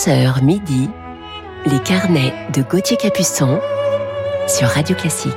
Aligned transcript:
11h 0.00 0.42
midi, 0.42 0.88
les 1.66 1.78
carnets 1.80 2.32
de 2.54 2.62
Gauthier 2.62 2.96
Capuçon 2.96 3.60
sur 4.48 4.66
Radio 4.68 4.96
Classique. 4.96 5.34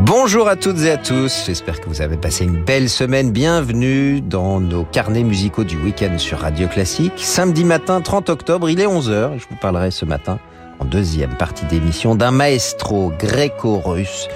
Bonjour 0.00 0.48
à 0.48 0.56
toutes 0.56 0.80
et 0.80 0.90
à 0.90 0.96
tous, 0.96 1.44
j'espère 1.46 1.80
que 1.80 1.88
vous 1.88 2.02
avez 2.02 2.16
passé 2.16 2.46
une 2.46 2.64
belle 2.64 2.88
semaine. 2.88 3.30
Bienvenue 3.30 4.20
dans 4.20 4.58
nos 4.58 4.82
carnets 4.82 5.22
musicaux 5.22 5.62
du 5.62 5.76
week-end 5.76 6.18
sur 6.18 6.40
Radio 6.40 6.66
Classique. 6.66 7.12
Samedi 7.18 7.62
matin 7.62 8.00
30 8.00 8.28
octobre, 8.28 8.68
il 8.68 8.80
est 8.80 8.88
11h, 8.88 9.38
je 9.38 9.46
vous 9.48 9.56
parlerai 9.60 9.92
ce 9.92 10.04
matin 10.04 10.40
en 10.80 10.84
deuxième 10.84 11.36
partie 11.36 11.66
d'émission 11.66 12.16
d'un 12.16 12.32
maestro 12.32 13.12
gréco-russe 13.16 14.26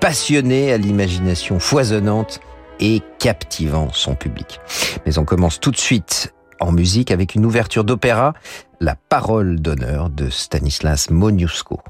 passionné 0.00 0.72
à 0.72 0.78
l'imagination 0.78 1.60
foisonnante 1.60 2.40
et 2.80 3.02
captivant 3.18 3.90
son 3.92 4.14
public. 4.14 4.60
Mais 5.06 5.18
on 5.18 5.24
commence 5.24 5.60
tout 5.60 5.70
de 5.70 5.76
suite 5.76 6.34
en 6.60 6.72
musique 6.72 7.10
avec 7.10 7.34
une 7.34 7.46
ouverture 7.46 7.84
d'opéra, 7.84 8.34
La 8.80 8.94
parole 8.94 9.60
d'honneur 9.60 10.10
de 10.10 10.30
Stanislas 10.30 11.10
Moniuszko. 11.10 11.80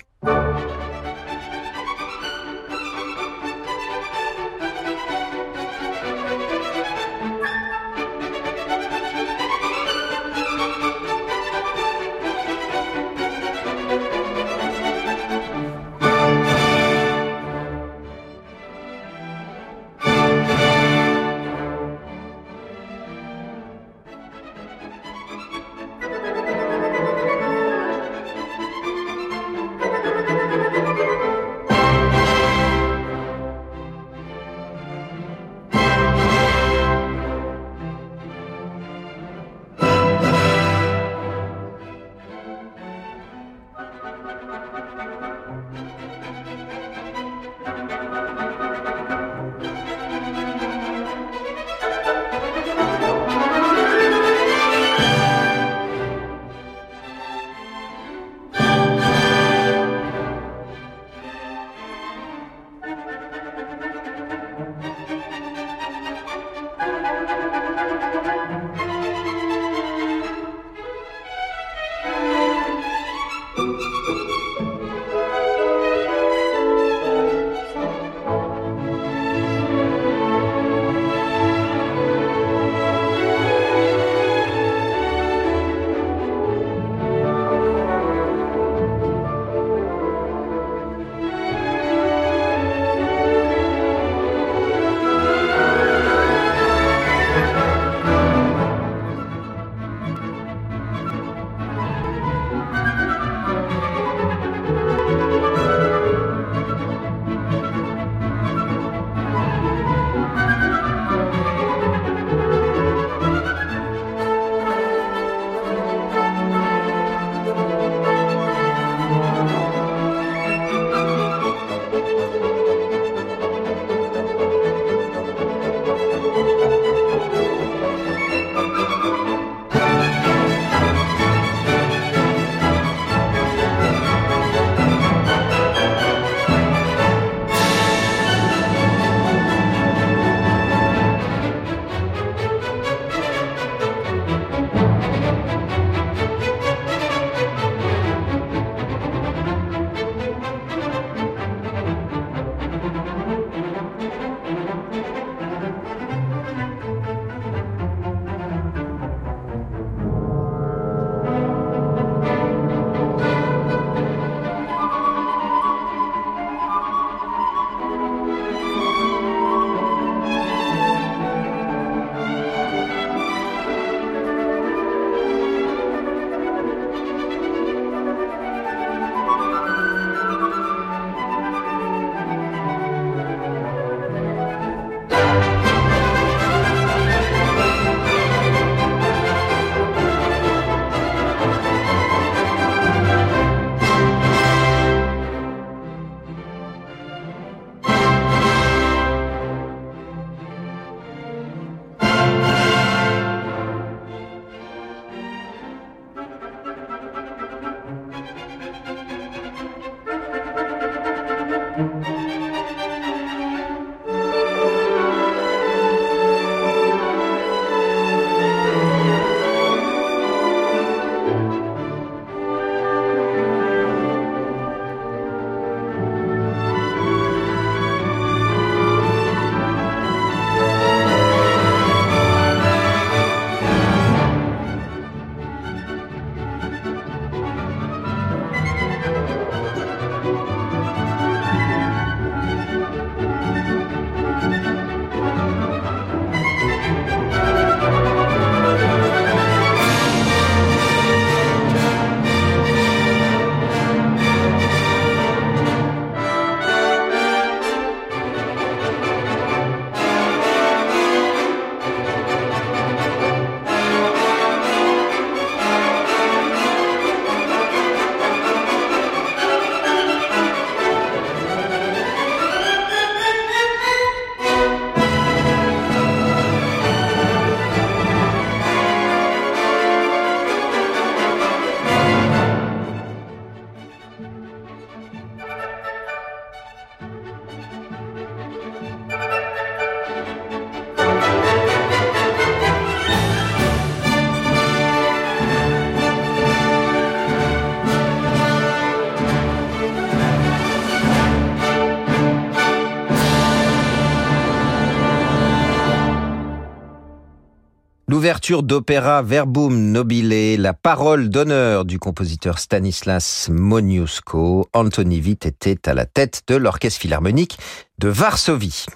D'opéra 308.51 309.23
Verbum 309.23 309.93
Nobile, 309.93 310.61
la 310.61 310.75
parole 310.75 311.29
d'honneur 311.29 311.85
du 311.85 312.01
compositeur 312.01 312.59
Stanislas 312.59 313.49
Moniuszko, 313.49 314.69
Anthony 314.73 315.21
Witt 315.21 315.47
était 315.47 315.89
à 315.89 315.95
la 315.95 316.05
tête 316.05 316.43
de 316.49 316.57
l'orchestre 316.57 317.01
philharmonique 317.01 317.59
de 317.99 318.09
Varsovie. 318.09 318.87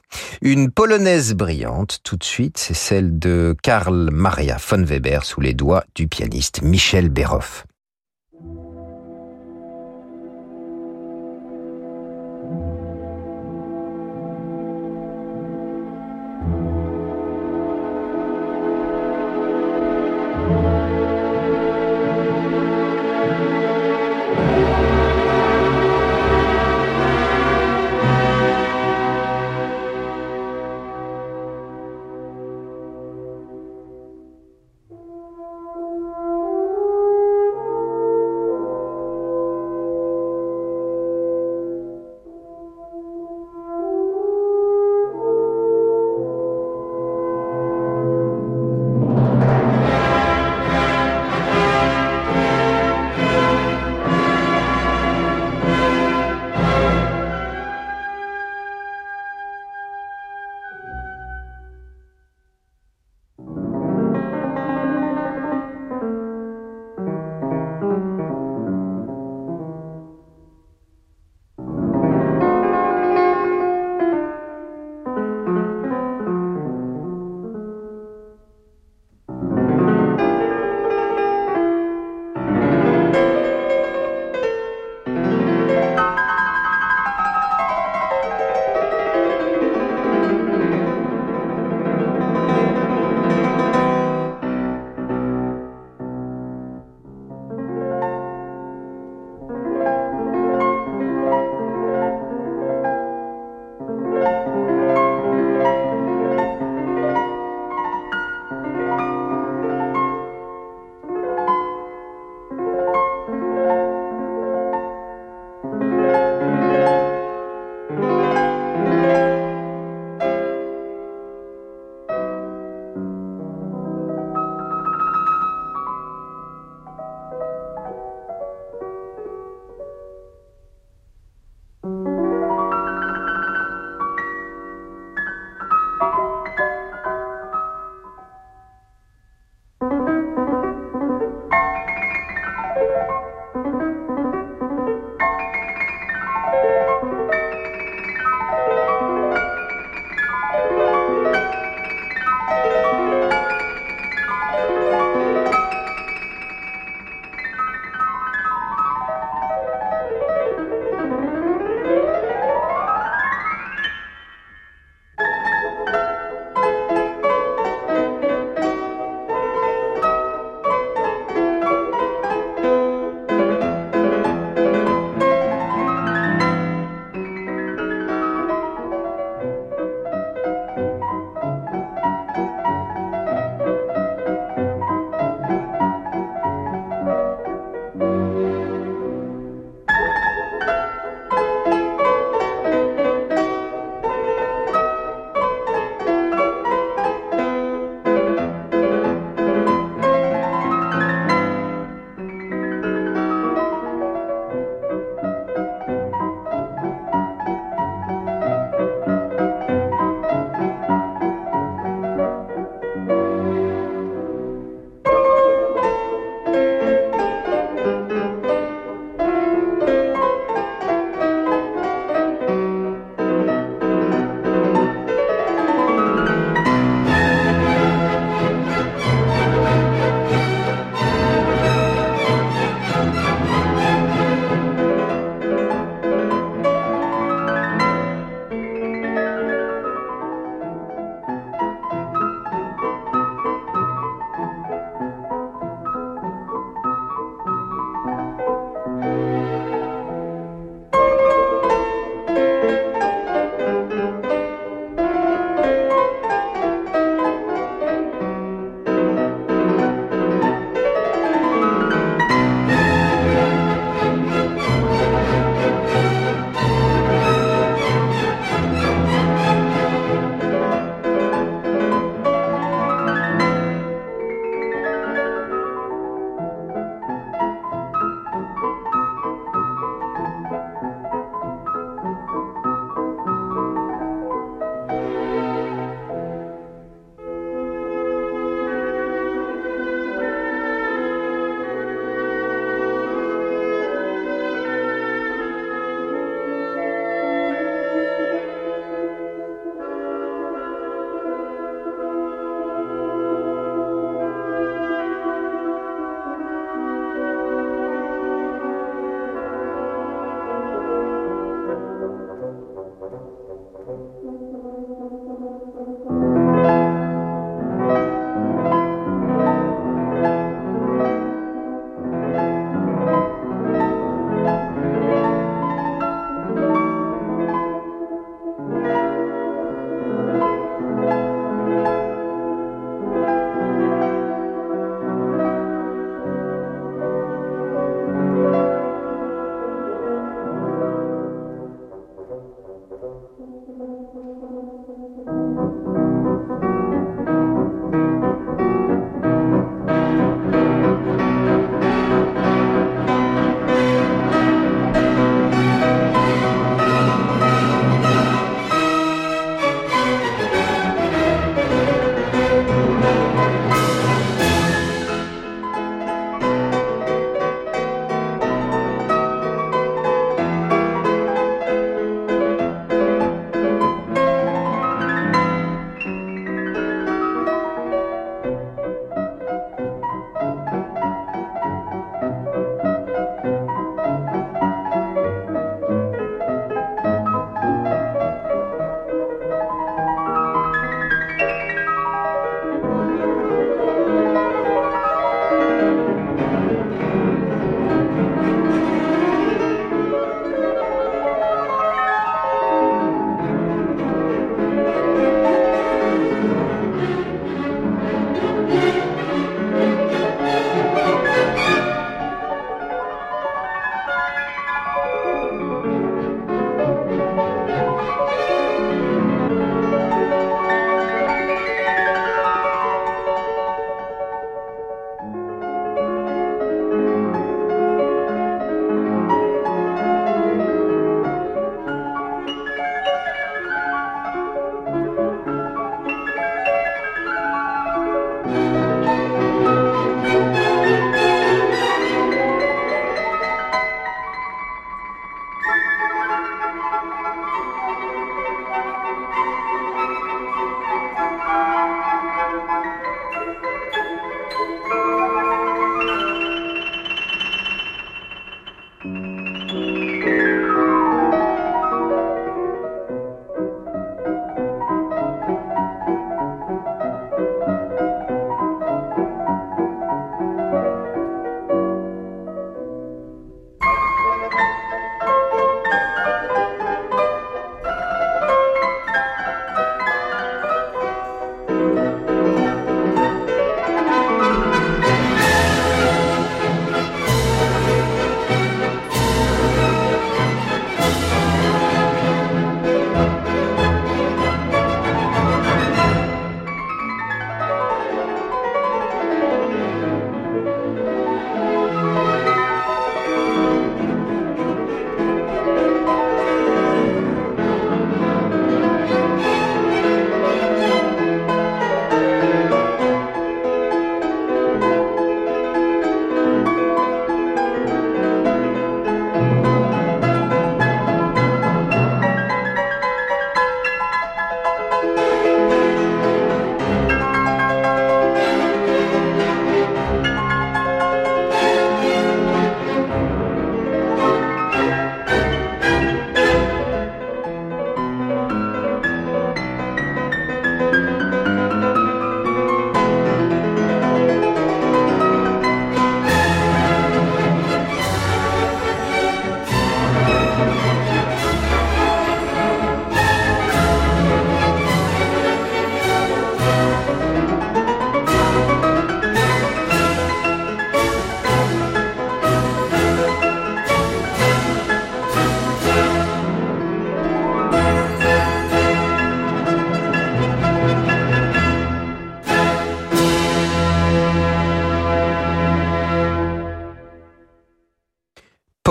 Une 0.42 0.72
polonaise 0.72 1.34
brillante, 1.34 2.00
tout 2.02 2.16
de 2.16 2.24
suite, 2.24 2.58
c'est 2.58 2.74
celle 2.74 3.16
de 3.20 3.54
Karl 3.62 4.10
Maria 4.10 4.56
von 4.56 4.82
Weber 4.82 5.24
sous 5.24 5.40
les 5.40 5.54
doigts 5.54 5.84
du 5.94 6.08
pianiste 6.08 6.62
Michel 6.62 7.08
Béroff. 7.08 7.64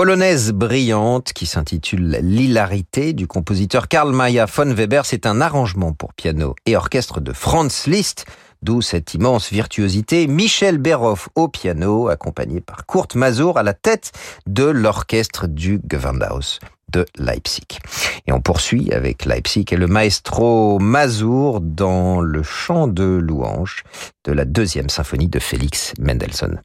Polonaise 0.04 0.52
brillante 0.52 1.32
qui 1.32 1.46
s'intitule 1.46 2.18
L'hilarité 2.20 3.14
du 3.14 3.26
compositeur 3.26 3.88
Karl 3.88 4.12
Maria 4.12 4.44
von 4.44 4.70
Weber. 4.70 5.06
C'est 5.06 5.24
un 5.24 5.40
arrangement 5.40 5.94
pour 5.94 6.12
piano 6.12 6.54
et 6.66 6.76
orchestre 6.76 7.22
de 7.22 7.32
Franz 7.32 7.88
Liszt, 7.88 8.26
d'où 8.60 8.82
cette 8.82 9.14
immense 9.14 9.50
virtuosité. 9.50 10.26
Michel 10.26 10.76
Berhoff 10.76 11.30
au 11.36 11.48
piano, 11.48 12.08
accompagné 12.08 12.60
par 12.60 12.84
Kurt 12.84 13.14
Mazur 13.14 13.56
à 13.56 13.62
la 13.62 13.72
tête 13.72 14.12
de 14.46 14.64
l'orchestre 14.64 15.46
du 15.46 15.80
Gewandhaus 15.90 16.58
de 16.92 17.06
Leipzig. 17.16 17.78
Et 18.26 18.32
on 18.32 18.42
poursuit 18.42 18.92
avec 18.92 19.24
Leipzig 19.24 19.64
et 19.70 19.76
le 19.76 19.86
maestro 19.86 20.78
Mazur 20.80 21.62
dans 21.62 22.20
le 22.20 22.42
chant 22.42 22.88
de 22.88 23.04
louange 23.04 23.84
de 24.24 24.32
la 24.32 24.44
deuxième 24.44 24.90
symphonie 24.90 25.28
de 25.28 25.38
Félix 25.38 25.94
Mendelssohn. 25.98 26.60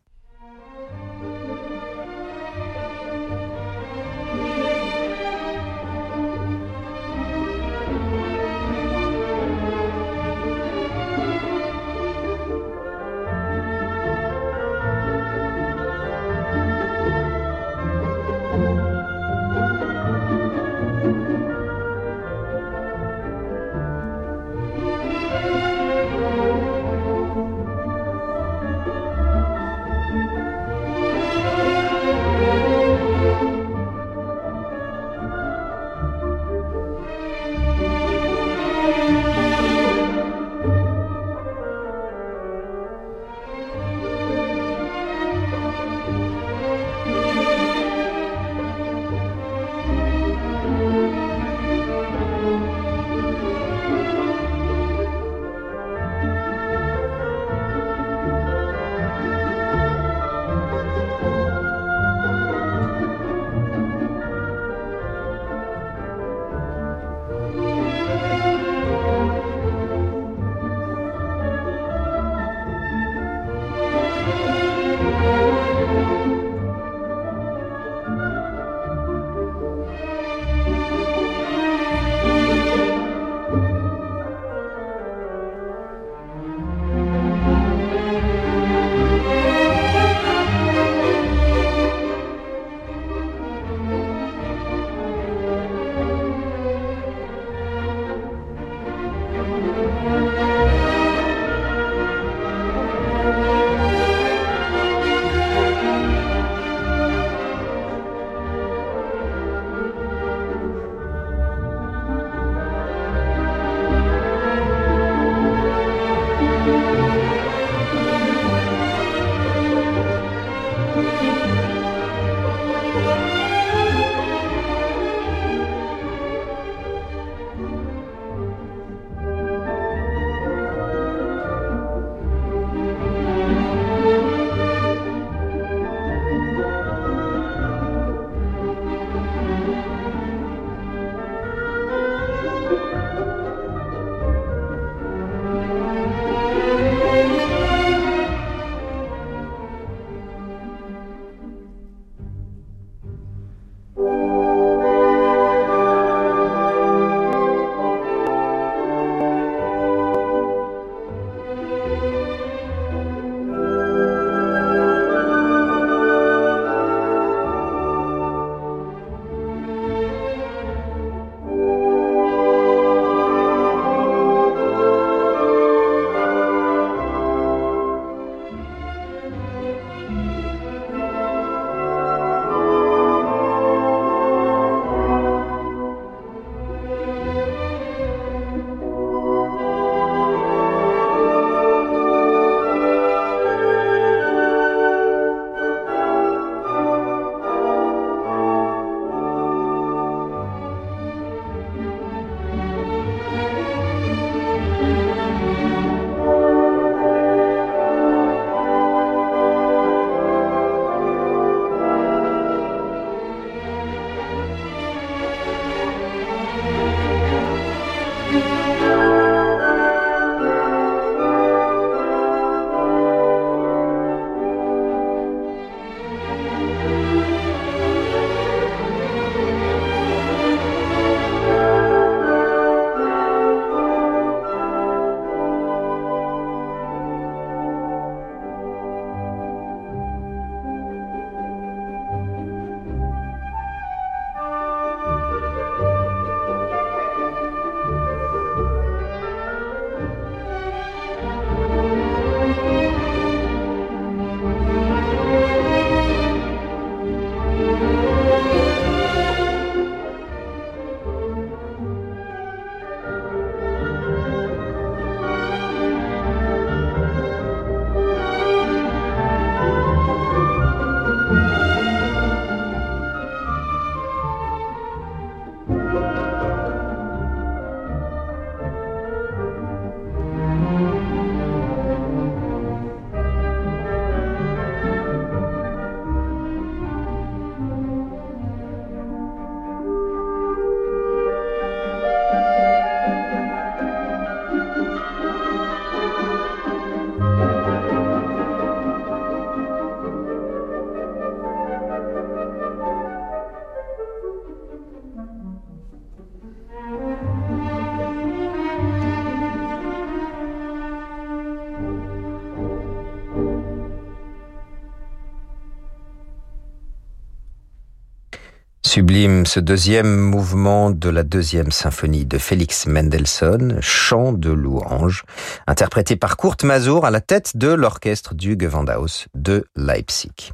Sublime, 318.99 319.45
ce 319.45 319.61
deuxième 319.61 320.17
mouvement 320.17 320.91
de 320.91 321.07
la 321.07 321.23
deuxième 321.23 321.71
symphonie 321.71 322.25
de 322.25 322.37
Félix 322.37 322.85
Mendelssohn, 322.85 323.77
Chant 323.79 324.33
de 324.33 324.49
louange, 324.49 325.23
interprété 325.67 326.17
par 326.17 326.35
Kurt 326.35 326.65
Mazur 326.65 327.05
à 327.05 327.09
la 327.09 327.21
tête 327.21 327.55
de 327.55 327.69
l'orchestre 327.69 328.35
du 328.35 328.57
Gewandhaus 328.59 329.27
de 329.35 329.63
Leipzig. 329.77 330.51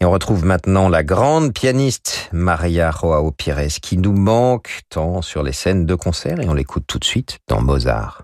Et 0.00 0.06
on 0.06 0.10
retrouve 0.10 0.46
maintenant 0.46 0.88
la 0.88 1.04
grande 1.04 1.52
pianiste 1.52 2.30
Maria 2.32 2.90
Joao 2.90 3.30
Pires 3.32 3.78
qui 3.82 3.98
nous 3.98 4.14
manque 4.14 4.80
tant 4.88 5.20
sur 5.20 5.42
les 5.42 5.52
scènes 5.52 5.84
de 5.84 5.94
concert 5.94 6.40
et 6.40 6.48
on 6.48 6.54
l'écoute 6.54 6.84
tout 6.86 6.98
de 6.98 7.04
suite 7.04 7.40
dans 7.48 7.60
Mozart. 7.60 8.22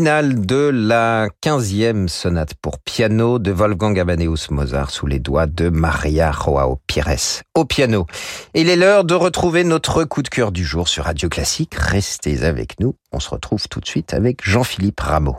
Rondo 0.00 0.10
final 0.10 0.46
de 0.46 0.70
la 0.72 1.28
quinzième 1.42 2.08
sonate 2.08 2.54
pour 2.54 2.78
piano 2.78 3.38
de 3.38 3.50
Wolfgang 3.50 3.98
Amadeus 3.98 4.50
Mozart 4.50 4.90
sous 4.90 5.06
les 5.06 5.18
doigts 5.18 5.46
de 5.46 5.68
Maria 5.68 6.32
Joao 6.32 6.78
Pires 6.86 7.42
au 7.54 7.66
piano. 7.66 8.06
Il 8.54 8.70
est 8.70 8.76
l'heure 8.76 9.04
de 9.04 9.14
retrouver 9.14 9.62
notre 9.62 10.04
coup 10.04 10.22
de 10.22 10.28
cœur 10.28 10.52
du 10.52 10.64
jour 10.64 10.88
sur 10.88 11.04
Radio 11.04 11.28
Classique. 11.28 11.74
Restez 11.74 12.44
avec 12.44 12.80
nous. 12.80 12.94
On 13.12 13.20
se 13.20 13.28
retrouve 13.28 13.68
tout 13.68 13.80
de 13.80 13.86
suite 13.86 14.14
avec 14.14 14.42
Jean-Philippe 14.42 15.00
Rameau. 15.00 15.36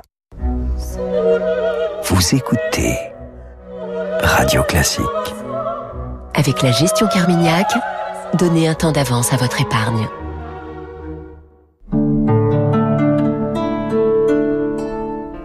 Vous 2.03 2.35
écoutez 2.35 2.95
Radio 4.21 4.61
Classique. 4.63 5.05
Avec 6.35 6.61
la 6.61 6.71
gestion 6.71 7.07
Carmignac, 7.07 7.73
donnez 8.35 8.67
un 8.67 8.75
temps 8.75 8.91
d'avance 8.91 9.33
à 9.33 9.37
votre 9.37 9.59
épargne. 9.59 10.07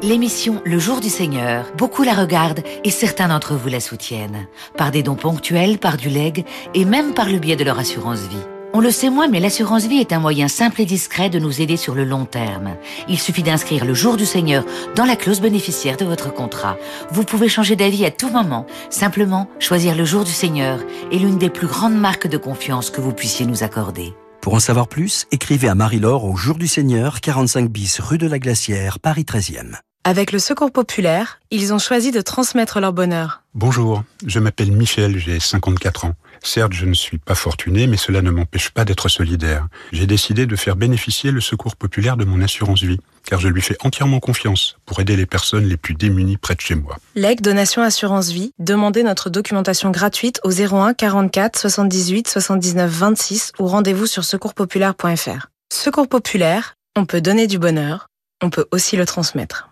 L'émission 0.06 0.62
Le 0.64 0.78
Jour 0.78 1.00
du 1.00 1.08
Seigneur, 1.08 1.66
beaucoup 1.76 2.04
la 2.04 2.14
regardent 2.14 2.62
et 2.84 2.90
certains 2.90 3.26
d'entre 3.26 3.56
vous 3.56 3.68
la 3.68 3.80
soutiennent. 3.80 4.46
Par 4.76 4.92
des 4.92 5.02
dons 5.02 5.16
ponctuels, 5.16 5.78
par 5.78 5.96
du 5.96 6.10
leg 6.10 6.44
et 6.74 6.84
même 6.84 7.12
par 7.12 7.28
le 7.28 7.40
biais 7.40 7.56
de 7.56 7.64
leur 7.64 7.80
assurance 7.80 8.20
vie. 8.20 8.46
On 8.72 8.78
le 8.78 8.92
sait 8.92 9.10
moins, 9.10 9.26
mais 9.26 9.40
l'assurance 9.40 9.86
vie 9.86 9.98
est 9.98 10.12
un 10.12 10.20
moyen 10.20 10.46
simple 10.46 10.80
et 10.80 10.84
discret 10.84 11.28
de 11.28 11.40
nous 11.40 11.60
aider 11.60 11.76
sur 11.76 11.96
le 11.96 12.04
long 12.04 12.24
terme. 12.24 12.76
Il 13.08 13.18
suffit 13.18 13.42
d'inscrire 13.42 13.84
le 13.84 13.94
jour 13.94 14.16
du 14.16 14.26
Seigneur 14.26 14.64
dans 14.94 15.06
la 15.06 15.16
clause 15.16 15.40
bénéficiaire 15.40 15.96
de 15.96 16.04
votre 16.04 16.32
contrat. 16.32 16.76
Vous 17.10 17.24
pouvez 17.24 17.48
changer 17.48 17.74
d'avis 17.74 18.04
à 18.04 18.12
tout 18.12 18.30
moment. 18.30 18.64
Simplement, 18.90 19.48
choisir 19.58 19.96
le 19.96 20.04
jour 20.04 20.22
du 20.22 20.30
Seigneur 20.30 20.78
est 21.10 21.18
l'une 21.18 21.38
des 21.38 21.50
plus 21.50 21.66
grandes 21.66 21.98
marques 21.98 22.28
de 22.28 22.38
confiance 22.38 22.90
que 22.90 23.00
vous 23.00 23.12
puissiez 23.12 23.44
nous 23.44 23.64
accorder. 23.64 24.14
Pour 24.40 24.54
en 24.54 24.60
savoir 24.60 24.86
plus, 24.86 25.26
écrivez 25.32 25.68
à 25.68 25.74
Marie-Laure 25.74 26.24
au 26.26 26.36
Jour 26.36 26.58
du 26.58 26.68
Seigneur, 26.68 27.20
45 27.20 27.68
bis 27.68 27.98
rue 27.98 28.18
de 28.18 28.28
la 28.28 28.38
Glacière, 28.38 29.00
Paris 29.00 29.24
13e. 29.28 29.80
Avec 30.08 30.30
le 30.30 30.38
Secours 30.38 30.70
Populaire, 30.70 31.40
ils 31.50 31.74
ont 31.74 31.80
choisi 31.80 32.12
de 32.12 32.20
transmettre 32.20 32.78
leur 32.78 32.92
bonheur. 32.92 33.42
Bonjour, 33.54 34.04
je 34.24 34.38
m'appelle 34.38 34.70
Michel, 34.70 35.18
j'ai 35.18 35.40
54 35.40 36.04
ans. 36.04 36.12
Certes, 36.44 36.74
je 36.74 36.86
ne 36.86 36.94
suis 36.94 37.18
pas 37.18 37.34
fortuné, 37.34 37.88
mais 37.88 37.96
cela 37.96 38.22
ne 38.22 38.30
m'empêche 38.30 38.70
pas 38.70 38.84
d'être 38.84 39.08
solidaire. 39.08 39.66
J'ai 39.90 40.06
décidé 40.06 40.46
de 40.46 40.54
faire 40.54 40.76
bénéficier 40.76 41.32
le 41.32 41.40
Secours 41.40 41.74
Populaire 41.74 42.16
de 42.16 42.24
mon 42.24 42.40
assurance 42.40 42.84
vie, 42.84 43.00
car 43.24 43.40
je 43.40 43.48
lui 43.48 43.60
fais 43.60 43.76
entièrement 43.80 44.20
confiance 44.20 44.76
pour 44.86 45.00
aider 45.00 45.16
les 45.16 45.26
personnes 45.26 45.64
les 45.64 45.76
plus 45.76 45.94
démunies 45.94 46.36
près 46.36 46.54
de 46.54 46.60
chez 46.60 46.76
moi. 46.76 46.98
Leg 47.16 47.40
Donation 47.40 47.82
Assurance 47.82 48.28
Vie, 48.28 48.52
demandez 48.60 49.02
notre 49.02 49.28
documentation 49.28 49.90
gratuite 49.90 50.38
au 50.44 50.52
01 50.52 50.94
44 50.94 51.58
78 51.58 52.28
79 52.28 52.88
26 52.88 53.52
ou 53.58 53.66
rendez-vous 53.66 54.06
sur 54.06 54.22
secourspopulaire.fr. 54.22 55.48
Secours 55.72 56.06
Populaire, 56.06 56.74
on 56.94 57.06
peut 57.06 57.20
donner 57.20 57.48
du 57.48 57.58
bonheur, 57.58 58.06
on 58.40 58.50
peut 58.50 58.66
aussi 58.70 58.96
le 58.96 59.04
transmettre. 59.04 59.68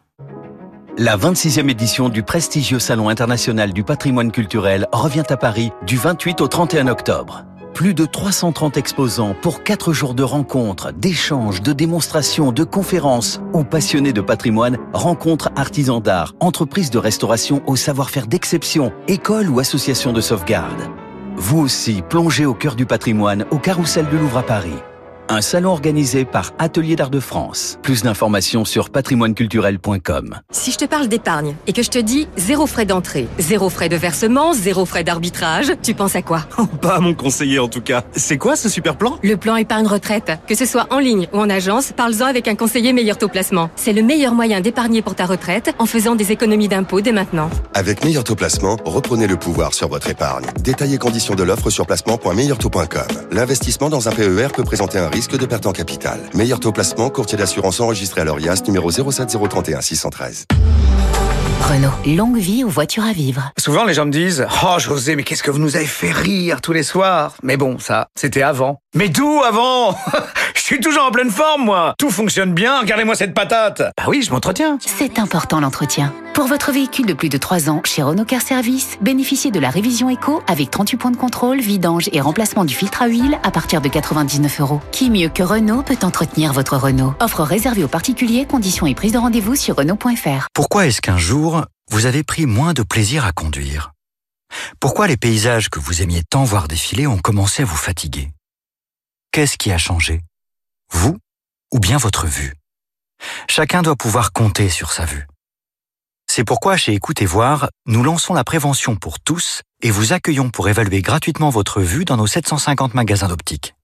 La 0.96 1.16
26e 1.16 1.68
édition 1.68 2.08
du 2.08 2.22
prestigieux 2.22 2.78
Salon 2.78 3.08
international 3.08 3.72
du 3.72 3.82
patrimoine 3.82 4.30
culturel 4.30 4.86
revient 4.92 5.24
à 5.28 5.36
Paris 5.36 5.72
du 5.84 5.96
28 5.96 6.40
au 6.40 6.46
31 6.46 6.86
octobre. 6.86 7.44
Plus 7.74 7.94
de 7.94 8.06
330 8.06 8.76
exposants 8.76 9.34
pour 9.42 9.64
4 9.64 9.92
jours 9.92 10.14
de 10.14 10.22
rencontres, 10.22 10.92
d'échanges, 10.92 11.62
de 11.62 11.72
démonstrations, 11.72 12.52
de 12.52 12.62
conférences 12.62 13.40
où 13.52 13.64
passionnés 13.64 14.12
de 14.12 14.20
patrimoine 14.20 14.78
rencontrent 14.92 15.50
artisans 15.56 16.00
d'art, 16.00 16.32
entreprises 16.38 16.90
de 16.90 16.98
restauration 16.98 17.60
au 17.66 17.74
savoir-faire 17.74 18.28
d'exception, 18.28 18.92
écoles 19.08 19.50
ou 19.50 19.58
associations 19.58 20.12
de 20.12 20.20
sauvegarde. 20.20 20.88
Vous 21.36 21.58
aussi, 21.58 22.02
plongez 22.08 22.46
au 22.46 22.54
cœur 22.54 22.76
du 22.76 22.86
patrimoine 22.86 23.46
au 23.50 23.58
Carrousel 23.58 24.06
de 24.12 24.16
Louvre 24.16 24.38
à 24.38 24.42
Paris. 24.44 24.78
Un 25.30 25.40
salon 25.40 25.70
organisé 25.70 26.26
par 26.26 26.52
Atelier 26.58 26.96
d'Art 26.96 27.08
de 27.08 27.18
France. 27.18 27.78
Plus 27.82 28.02
d'informations 28.02 28.66
sur 28.66 28.90
patrimoineculturel.com. 28.90 30.40
Si 30.50 30.70
je 30.70 30.76
te 30.76 30.84
parle 30.84 31.08
d'épargne 31.08 31.54
et 31.66 31.72
que 31.72 31.82
je 31.82 31.88
te 31.88 31.98
dis 31.98 32.28
zéro 32.36 32.66
frais 32.66 32.84
d'entrée, 32.84 33.26
zéro 33.38 33.70
frais 33.70 33.88
de 33.88 33.96
versement, 33.96 34.52
zéro 34.52 34.84
frais 34.84 35.02
d'arbitrage, 35.02 35.72
tu 35.82 35.94
penses 35.94 36.14
à 36.14 36.20
quoi? 36.20 36.40
Pas 36.82 36.96
à 36.96 37.00
mon 37.00 37.14
conseiller 37.14 37.58
en 37.58 37.68
tout 37.68 37.80
cas. 37.80 38.04
C'est 38.12 38.36
quoi 38.36 38.54
ce 38.54 38.68
super 38.68 38.96
plan? 38.96 39.18
Le 39.22 39.38
plan 39.38 39.56
épargne 39.56 39.86
retraite. 39.86 40.30
Que 40.46 40.54
ce 40.54 40.66
soit 40.66 40.86
en 40.90 40.98
ligne 40.98 41.26
ou 41.32 41.38
en 41.38 41.48
agence, 41.48 41.92
parle-en 41.96 42.26
avec 42.26 42.46
un 42.46 42.54
conseiller 42.54 42.92
meilleur 42.92 43.16
taux 43.16 43.28
placement. 43.28 43.70
C'est 43.76 43.94
le 43.94 44.02
meilleur 44.02 44.34
moyen 44.34 44.60
d'épargner 44.60 45.00
pour 45.00 45.14
ta 45.14 45.24
retraite 45.24 45.74
en 45.78 45.86
faisant 45.86 46.16
des 46.16 46.32
économies 46.32 46.68
d'impôts 46.68 47.00
dès 47.00 47.12
maintenant. 47.12 47.48
Avec 47.72 48.04
meilleur 48.04 48.24
taux 48.24 48.36
placement, 48.36 48.76
reprenez 48.84 49.26
le 49.26 49.36
pouvoir 49.38 49.72
sur 49.72 49.88
votre 49.88 50.10
épargne. 50.10 50.44
Détaillez 50.60 50.98
conditions 50.98 51.34
de 51.34 51.42
l'offre 51.44 51.70
sur 51.70 51.86
placement.meilleurtaux.com. 51.86 53.06
L'investissement 53.32 53.88
dans 53.88 54.06
un 54.06 54.12
PER 54.12 54.48
peut 54.54 54.64
présenter 54.64 54.98
un 54.98 55.13
risque 55.14 55.38
de 55.38 55.46
perte 55.46 55.66
en 55.66 55.72
capital. 55.72 56.18
Meilleur 56.34 56.58
taux 56.58 56.72
placement, 56.72 57.08
courtier 57.08 57.38
d'assurance 57.38 57.80
enregistré 57.80 58.22
à 58.22 58.24
l'ORIAS, 58.24 58.62
numéro 58.66 58.90
07031 58.90 59.80
613. 59.80 60.46
Renault, 61.62 61.92
longue 62.16 62.36
vie 62.36 62.62
aux 62.62 62.68
voitures 62.68 63.04
à 63.04 63.12
vivre. 63.12 63.50
Souvent, 63.58 63.84
les 63.84 63.94
gens 63.94 64.04
me 64.04 64.10
disent 64.10 64.46
Oh, 64.64 64.78
José, 64.78 65.16
mais 65.16 65.22
qu'est-ce 65.22 65.42
que 65.42 65.50
vous 65.50 65.58
nous 65.58 65.76
avez 65.76 65.86
fait 65.86 66.10
rire 66.10 66.60
tous 66.60 66.72
les 66.72 66.82
soirs 66.82 67.34
Mais 67.42 67.56
bon, 67.56 67.78
ça, 67.78 68.08
c'était 68.14 68.42
avant. 68.42 68.80
Mais 68.94 69.08
d'où 69.08 69.40
avant? 69.42 69.96
Je 70.54 70.60
suis 70.60 70.80
toujours 70.80 71.04
en 71.04 71.10
pleine 71.10 71.30
forme, 71.30 71.64
moi 71.64 71.94
Tout 71.98 72.10
fonctionne 72.10 72.54
bien, 72.54 72.80
regardez-moi 72.80 73.14
cette 73.16 73.34
patate 73.34 73.82
Bah 73.98 74.04
oui, 74.08 74.22
je 74.22 74.30
m'entretiens 74.30 74.78
C'est 74.80 75.18
important 75.18 75.60
l'entretien. 75.60 76.10
Pour 76.32 76.46
votre 76.46 76.72
véhicule 76.72 77.04
de 77.04 77.12
plus 77.12 77.28
de 77.28 77.36
3 77.36 77.68
ans, 77.68 77.82
chez 77.84 78.02
Renault 78.02 78.24
Car 78.24 78.40
Service, 78.40 78.96
bénéficiez 79.02 79.50
de 79.50 79.60
la 79.60 79.68
révision 79.68 80.08
éco 80.08 80.42
avec 80.48 80.70
38 80.70 80.96
points 80.96 81.10
de 81.10 81.16
contrôle, 81.16 81.60
vidange 81.60 82.08
et 82.12 82.20
remplacement 82.20 82.64
du 82.64 82.74
filtre 82.74 83.02
à 83.02 83.08
huile 83.08 83.38
à 83.42 83.50
partir 83.50 83.80
de 83.82 83.88
99 83.88 84.60
euros. 84.60 84.80
Qui 84.90 85.10
mieux 85.10 85.28
que 85.28 85.42
Renault 85.42 85.82
peut 85.82 85.98
entretenir 86.02 86.52
votre 86.52 86.76
Renault? 86.76 87.14
Offre 87.20 87.42
réservée 87.42 87.84
aux 87.84 87.88
particuliers, 87.88 88.46
conditions 88.46 88.86
et 88.86 88.94
prise 88.94 89.12
de 89.12 89.18
rendez-vous 89.18 89.54
sur 89.56 89.76
Renault.fr. 89.76 90.46
Pourquoi 90.54 90.86
est-ce 90.86 91.00
qu'un 91.02 91.18
jour, 91.18 91.43
vous 91.90 92.06
avez 92.06 92.22
pris 92.24 92.46
moins 92.46 92.72
de 92.72 92.82
plaisir 92.82 93.24
à 93.26 93.32
conduire 93.32 93.92
Pourquoi 94.80 95.06
les 95.06 95.18
paysages 95.18 95.68
que 95.68 95.78
vous 95.78 96.00
aimiez 96.00 96.22
tant 96.22 96.44
voir 96.44 96.68
défiler 96.68 97.06
ont 97.06 97.18
commencé 97.18 97.62
à 97.62 97.66
vous 97.66 97.76
fatiguer? 97.76 98.32
Qu'est-ce 99.30 99.58
qui 99.58 99.70
a 99.70 99.78
changé? 99.78 100.22
Vous 100.90 101.18
ou 101.72 101.80
bien 101.80 101.98
votre 101.98 102.26
vue? 102.26 102.54
Chacun 103.48 103.82
doit 103.82 103.96
pouvoir 103.96 104.32
compter 104.32 104.70
sur 104.70 104.92
sa 104.92 105.04
vue. 105.04 105.26
C'est 106.26 106.44
pourquoi 106.44 106.76
chez 106.76 106.94
Écoutez 106.94 107.26
Voir, 107.26 107.68
nous 107.86 108.02
lançons 108.02 108.32
la 108.32 108.44
prévention 108.44 108.96
pour 108.96 109.20
tous 109.20 109.62
et 109.82 109.90
vous 109.90 110.12
accueillons 110.12 110.50
pour 110.50 110.68
évaluer 110.68 111.02
gratuitement 111.02 111.50
votre 111.50 111.82
vue 111.82 112.06
dans 112.06 112.16
nos 112.16 112.26
750 112.26 112.94
magasins 112.94 113.28
d'optique. 113.28 113.74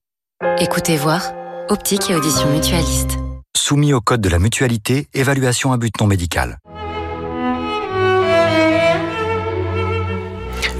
Écoutez 0.58 0.96
Voir, 0.96 1.32
optique 1.68 2.08
et 2.08 2.14
audition 2.14 2.50
mutualiste. 2.50 3.18
Soumis 3.54 3.92
au 3.92 4.00
code 4.00 4.22
de 4.22 4.30
la 4.30 4.38
mutualité, 4.38 5.08
évaluation 5.12 5.72
à 5.72 5.76
but 5.76 6.00
non 6.00 6.06
médical. 6.06 6.58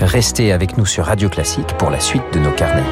Restez 0.02 0.50
avec 0.50 0.78
nous 0.78 0.86
sur 0.86 1.04
Radio 1.04 1.28
Classique 1.28 1.66
pour 1.78 1.90
la 1.90 2.00
suite 2.00 2.22
de 2.32 2.38
nos 2.38 2.52
carnets. 2.52 2.82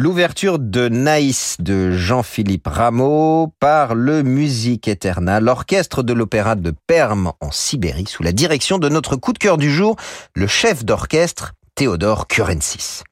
L'ouverture 0.00 0.60
de 0.60 0.88
Naïs 0.88 1.56
de 1.58 1.90
Jean-Philippe 1.90 2.68
Rameau 2.68 3.52
par 3.58 3.96
le 3.96 4.22
Musique 4.22 4.86
Eterna, 4.86 5.40
l'orchestre 5.40 6.04
de 6.04 6.12
l'opéra 6.12 6.54
de 6.54 6.72
Perm 6.86 7.32
en 7.40 7.50
Sibérie, 7.50 8.06
sous 8.06 8.22
la 8.22 8.30
direction 8.30 8.78
de 8.78 8.88
notre 8.88 9.16
coup 9.16 9.32
de 9.32 9.38
cœur 9.38 9.58
du 9.58 9.72
jour, 9.72 9.96
le 10.36 10.46
chef 10.46 10.84
d'orchestre 10.84 11.54
Théodore 11.74 12.28
Kurensis. 12.28 13.02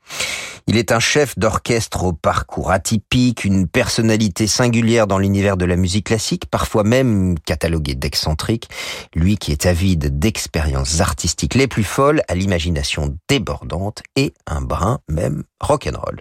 Il 0.68 0.76
est 0.76 0.90
un 0.90 0.98
chef 0.98 1.38
d'orchestre 1.38 2.02
au 2.02 2.12
parcours 2.12 2.72
atypique, 2.72 3.44
une 3.44 3.68
personnalité 3.68 4.48
singulière 4.48 5.06
dans 5.06 5.18
l'univers 5.18 5.56
de 5.56 5.64
la 5.64 5.76
musique 5.76 6.06
classique, 6.06 6.46
parfois 6.46 6.82
même 6.82 7.38
catalogué 7.38 7.94
d'excentrique, 7.94 8.68
lui 9.14 9.36
qui 9.36 9.52
est 9.52 9.64
avide 9.64 10.18
d'expériences 10.18 11.00
artistiques 11.00 11.54
les 11.54 11.68
plus 11.68 11.84
folles, 11.84 12.22
à 12.26 12.34
l'imagination 12.34 13.16
débordante 13.28 14.02
et 14.16 14.34
un 14.48 14.60
brin 14.60 14.98
même 15.08 15.44
rock'n'roll. 15.60 16.20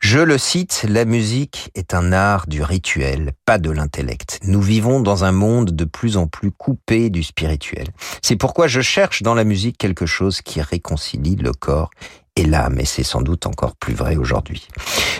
Je 0.00 0.20
le 0.20 0.38
cite, 0.38 0.86
la 0.88 1.04
musique 1.04 1.70
est 1.74 1.92
un 1.92 2.12
art 2.12 2.46
du 2.46 2.62
rituel, 2.62 3.32
pas 3.44 3.58
de 3.58 3.70
l'intellect. 3.70 4.40
Nous 4.44 4.62
vivons 4.62 5.00
dans 5.00 5.24
un 5.24 5.32
monde 5.32 5.72
de 5.72 5.84
plus 5.84 6.16
en 6.16 6.28
plus 6.28 6.50
coupé 6.50 7.10
du 7.10 7.22
spirituel. 7.22 7.88
C'est 8.22 8.36
pourquoi 8.36 8.68
je 8.68 8.80
cherche 8.80 9.22
dans 9.22 9.34
la 9.34 9.44
musique 9.44 9.76
quelque 9.76 10.06
chose 10.06 10.40
qui 10.40 10.62
réconcilie 10.62 11.36
le 11.36 11.52
corps 11.52 11.90
et 12.36 12.44
l'âme, 12.44 12.78
et 12.78 12.84
c'est 12.84 13.02
sans 13.02 13.22
doute 13.22 13.46
encore 13.46 13.76
plus 13.76 13.94
vrai 13.94 14.16
aujourd'hui. 14.16 14.68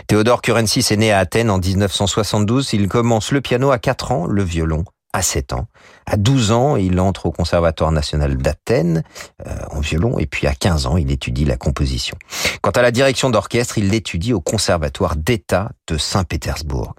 Théodore 0.07 0.43
Kurensis 0.43 0.93
est 0.93 0.97
né 0.97 1.13
à 1.13 1.19
Athènes 1.19 1.51
en 1.51 1.59
1972. 1.59 2.73
Il 2.75 2.89
commence 2.89 3.33
le 3.33 3.41
piano 3.41 3.71
à 3.71 3.79
4 3.79 4.13
ans, 4.13 4.27
le 4.27 4.43
violon 4.43 4.85
à 5.17 5.23
7 5.23 5.55
ans. 5.55 5.67
À 6.05 6.19
12 6.19 6.53
ans, 6.53 6.77
il 6.77 7.01
entre 7.01 7.25
au 7.25 7.33
Conservatoire 7.33 7.91
national 7.91 8.37
d'Athènes 8.37 9.03
euh, 9.47 9.51
en 9.71 9.81
violon 9.81 10.19
et 10.19 10.27
puis 10.27 10.47
à 10.47 10.55
15 10.55 10.87
ans, 10.87 10.99
il 10.99 11.11
étudie 11.11 11.47
la 11.47 11.57
composition. 11.57 12.19
Quant 12.61 12.71
à 12.73 12.83
la 12.83 12.91
direction 12.91 13.31
d'orchestre, 13.31 13.79
il 13.79 13.89
l'étudie 13.89 14.35
au 14.35 14.43
Conservatoire 14.43 15.17
d'État 15.17 15.71
de 15.87 15.97
Saint-Pétersbourg. 15.97 16.95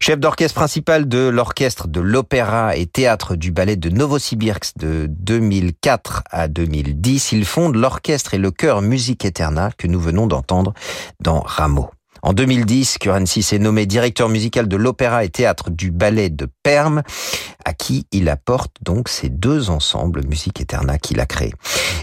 Chef 0.00 0.20
d'orchestre 0.20 0.54
principal 0.54 1.08
de 1.08 1.28
l'orchestre 1.28 1.88
de 1.88 2.00
l'Opéra 2.00 2.76
et 2.76 2.84
théâtre 2.84 3.36
du 3.36 3.52
ballet 3.52 3.76
de 3.76 3.88
Novosibirsk 3.88 4.76
de 4.76 5.06
2004 5.08 6.24
à 6.30 6.48
2010, 6.48 7.32
il 7.32 7.46
fonde 7.46 7.74
l'orchestre 7.74 8.34
et 8.34 8.38
le 8.38 8.50
chœur 8.50 8.82
Musique 8.82 9.24
Eterna 9.24 9.70
que 9.78 9.86
nous 9.86 9.98
venons 9.98 10.26
d'entendre 10.26 10.74
dans 11.20 11.40
Rameau. 11.40 11.88
En 12.22 12.32
2010, 12.32 12.98
Kurensis 12.98 13.52
est 13.52 13.58
nommé 13.58 13.86
directeur 13.86 14.28
musical 14.28 14.68
de 14.68 14.76
l'opéra 14.76 15.24
et 15.24 15.28
théâtre 15.28 15.70
du 15.70 15.90
ballet 15.90 16.30
de 16.30 16.46
Perm, 16.62 17.02
à 17.64 17.72
qui 17.72 18.06
il 18.12 18.28
apporte 18.28 18.72
donc 18.82 19.08
ces 19.08 19.28
deux 19.28 19.70
ensembles 19.70 20.22
Musique 20.26 20.60
Eterna 20.60 20.98
qu'il 20.98 21.20
a 21.20 21.26
créés. 21.26 21.54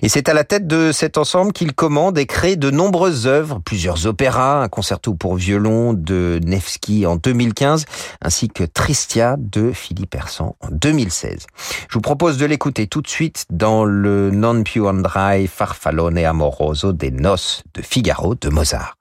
Et 0.01 0.09
c'est 0.09 0.29
à 0.29 0.33
la 0.33 0.43
tête 0.43 0.67
de 0.67 0.91
cet 0.91 1.17
ensemble 1.17 1.53
qu'il 1.53 1.73
commande 1.73 2.17
et 2.17 2.25
crée 2.25 2.55
de 2.55 2.69
nombreuses 2.69 3.27
œuvres, 3.27 3.59
plusieurs 3.63 4.05
opéras, 4.05 4.63
un 4.63 4.67
concerto 4.67 5.13
pour 5.13 5.35
violon 5.35 5.93
de 5.93 6.39
Nevsky 6.43 7.05
en 7.05 7.15
2015, 7.15 7.85
ainsi 8.21 8.49
que 8.49 8.63
Tristia 8.63 9.35
de 9.37 9.71
Philippe 9.71 10.15
Hersan 10.15 10.55
en 10.59 10.67
2016. 10.71 11.47
Je 11.89 11.93
vous 11.93 12.01
propose 12.01 12.37
de 12.37 12.45
l'écouter 12.45 12.87
tout 12.87 13.01
de 13.01 13.07
suite 13.07 13.45
dans 13.49 13.85
le 13.85 14.31
Non 14.31 14.63
più 14.63 14.87
andrai 14.87 15.47
farfallone 15.47 16.17
amoroso 16.17 16.93
des 16.93 17.11
noces 17.11 17.63
de 17.73 17.81
Figaro 17.81 18.35
de 18.35 18.49
Mozart. 18.49 18.97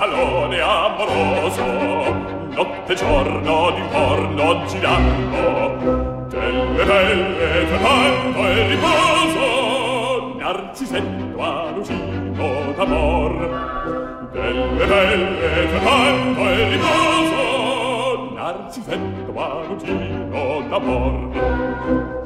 calone 0.00 0.58
amoroso 0.62 1.62
notte 2.56 2.92
e 2.92 2.96
giorno 2.96 3.70
d'intorno 3.72 4.64
girando 4.64 6.26
delle 6.30 6.84
belle 6.86 7.66
tratando 7.68 8.48
e 8.48 8.66
riposo 8.68 10.36
narcisetto 10.38 11.42
alucino 11.42 12.72
d'amor. 12.76 14.28
Delle 14.32 14.86
belle 14.86 15.68
tratando 15.68 16.48
e 16.48 16.68
riposo 16.70 18.32
narcisetto 18.36 19.32
a 19.36 19.64
lucino 19.68 20.62
d'amor. 20.70 22.19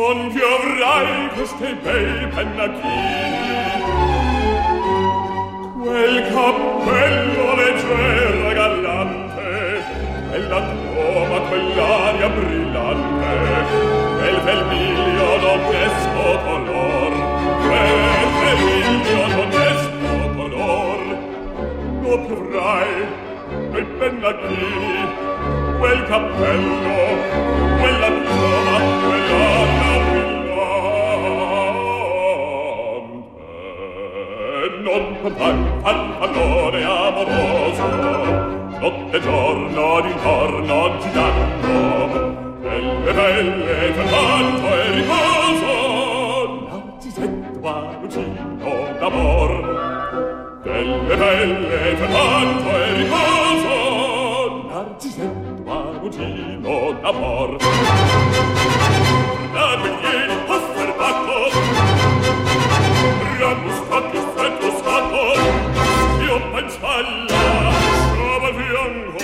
Non 0.00 0.32
piovrai 0.32 1.28
queste 1.34 1.74
bei 1.82 2.26
pennacchini 2.34 3.60
quel 5.82 6.16
cappello 6.32 7.54
leggero 7.60 8.50
e 8.50 8.54
gallante 8.54 9.84
quella 10.30 10.60
trova, 10.70 11.40
quell'aria 11.48 12.28
brillante 12.30 13.34
quel 14.16 14.40
vermiglio 14.40 15.28
d'onesco 15.42 16.24
color 16.46 17.12
quel 17.66 18.00
vermiglio 18.40 19.22
d'onesco 19.34 20.14
color. 20.34 21.00
Non 22.00 22.26
piovrai 22.26 22.92
quei 23.70 23.84
pennacchini 23.98 24.98
quel 25.78 26.00
cappello 26.06 27.48
quella 27.80 28.08
quell'aria 28.08 29.69
contan 35.22 35.56
al 35.84 36.00
amore 36.22 36.82
amoroso 36.82 37.86
notte 38.80 39.16
e 39.16 39.20
giorno 39.20 40.00
d'intorno 40.00 40.98
girando. 40.98 42.38
Belle 42.60 43.12
belle 43.12 43.90
per 43.92 44.08
tanto 44.08 44.66
e 44.66 44.90
riposo 44.92 45.72
non 46.68 46.96
ti 47.00 47.10
sento 47.10 47.68
a 47.68 47.98
lucino 48.00 48.72
d'amor. 48.98 49.50
Belle 50.62 51.16
belle 51.16 51.94
per 51.98 52.08
tanto 52.08 52.68
e 52.70 52.92
riposo 52.94 53.74
non 54.70 54.96
ti 54.98 55.08
sento 55.10 55.70
a 55.70 55.90
lucino 56.00 56.98
d'amor. 57.02 57.56
Da 59.52 59.76
me 59.82 59.90
vieni 60.00 60.34
osservato 60.46 61.30
Ramus 63.40 63.89
Io 66.30 66.38
pancialla 66.52 67.26
Stava 67.26 68.46
al 68.46 68.54
fianco 68.54 69.18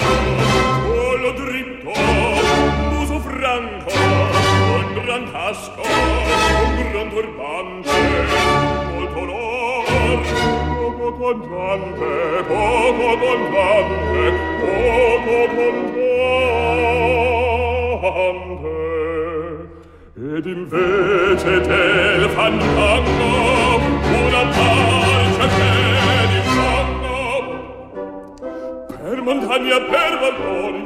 Collo 0.86 1.30
dritto 1.38 1.92
Muso 2.90 3.18
franco 3.20 3.92
Un 3.94 4.86
gran 5.04 5.22
casco 5.30 5.82
Un 5.86 6.90
gran 6.90 7.08
turbante 7.10 7.92
Molto 8.92 9.20
l'or 9.24 10.20
Poco 10.74 11.06
contante 11.12 12.10
Poco 12.48 13.08
contante 13.22 14.22
Poco 14.58 15.36
contante 15.54 15.94
ed 20.18 20.46
invece 20.46 21.60
del 21.60 22.28
fantango 22.30 23.76
una 24.02 24.42
marcia 24.44 25.05
montagna 29.56 29.80
per 29.80 30.18
valloni 30.18 30.84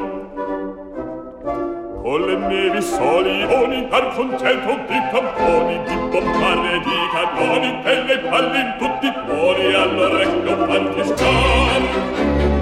con 2.03 2.21
le 2.23 2.37
nevi 2.37 2.83
soli 2.83 3.43
oni 3.45 3.89
dar 3.89 4.15
concerto 4.15 4.79
di 4.87 4.99
camponi 5.11 5.81
di 5.87 5.95
bombare 6.11 6.79
di 6.79 6.99
cannoni 7.13 7.83
delle 7.83 8.19
palle 8.19 8.59
in 8.59 8.75
tutti 8.79 9.07
i 9.07 9.13
cuori 9.27 9.75
all'orecchio 9.75 10.57
farti 10.67 11.05
scar 11.05 11.81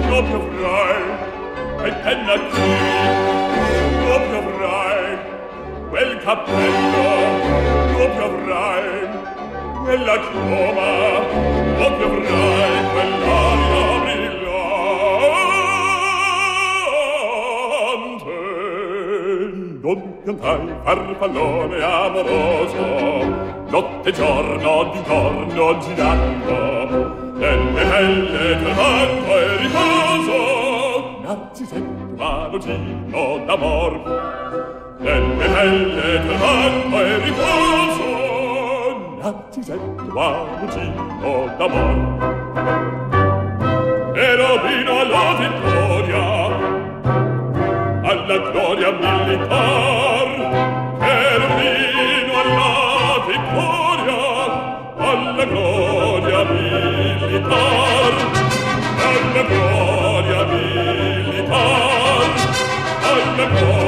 no 0.09 0.23
più 0.23 0.35
avrai 0.35 1.03
e 1.85 1.91
penna 1.91 2.33
qui 2.49 2.69
no 4.07 4.19
più 4.27 4.37
avrai 4.37 5.17
quel 5.89 6.17
cappello. 6.23 7.07
Proprio 7.95 8.25
avrai 8.25 9.09
quella 9.83 10.19
chioma. 10.19 10.89
Proprio 11.77 12.05
avrai 12.05 12.89
quell'aria 12.93 14.08
non 19.95 20.21
cantai 20.23 20.75
farfallone 20.83 21.81
amoroso. 21.81 22.83
Notte 23.69 24.09
e 24.09 24.11
giorno 24.11 24.91
d'intorno 24.91 25.77
girando 25.79 27.33
nelle 27.33 27.83
belle 27.85 28.57
tremando 28.61 29.37
e 29.37 29.57
riposo. 29.57 30.37
Narcisetto 31.21 32.23
alucino 32.23 33.43
d'amor 33.45 33.93
nelle 34.99 35.47
belle 35.47 36.21
tremando 36.25 36.99
e 36.99 37.17
riposo. 37.17 38.07
Narcisetto 39.21 40.19
alucino 40.19 41.53
d'amor. 41.57 41.97
Ero 44.15 44.61
vino 44.67 44.99
alla 44.99 45.35
vittoria 45.39 46.38
alla 48.29 48.51
gloria 48.51 48.91
militar. 48.91 50.27
Ero 51.01 51.47
vino 51.57 52.33
alla 52.41 53.25
vittoria 53.25 54.19
gloria 55.45 56.43
militar, 56.45 58.13
alla 59.09 59.43
gloria 59.49 60.45
militar, 60.45 61.49
alla 63.01 63.45
gloria 63.47 63.78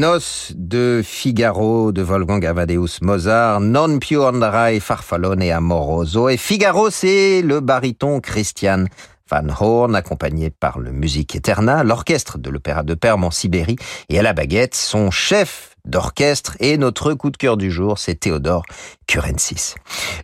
de 0.00 1.02
Figaro 1.04 1.92
de 1.92 2.02
Wolfgang 2.02 2.46
Amadeus 2.46 3.02
Mozart, 3.02 3.60
non 3.60 3.98
più 3.98 4.22
andrai 4.22 4.80
farfallone 4.80 5.52
amoroso. 5.52 6.30
Et 6.30 6.38
Figaro, 6.38 6.88
c'est 6.88 7.42
le 7.42 7.60
baryton 7.60 8.20
Christian 8.20 8.86
Van 9.30 9.46
Horn, 9.60 9.94
accompagné 9.94 10.48
par 10.48 10.78
le 10.78 10.90
Musique 10.90 11.36
Eterna, 11.36 11.84
l'orchestre 11.84 12.38
de 12.38 12.48
l'Opéra 12.48 12.82
de 12.82 12.94
Perm 12.94 13.24
en 13.24 13.30
Sibérie, 13.30 13.76
et 14.08 14.18
à 14.18 14.22
la 14.22 14.32
baguette, 14.32 14.74
son 14.74 15.10
chef 15.10 15.76
d'orchestre. 15.84 16.56
Et 16.60 16.76
notre 16.76 17.14
coup 17.14 17.30
de 17.30 17.36
cœur 17.36 17.56
du 17.56 17.70
jour, 17.70 17.98
c'est 17.98 18.14
Théodore 18.14 18.64
Curensis. 19.06 19.74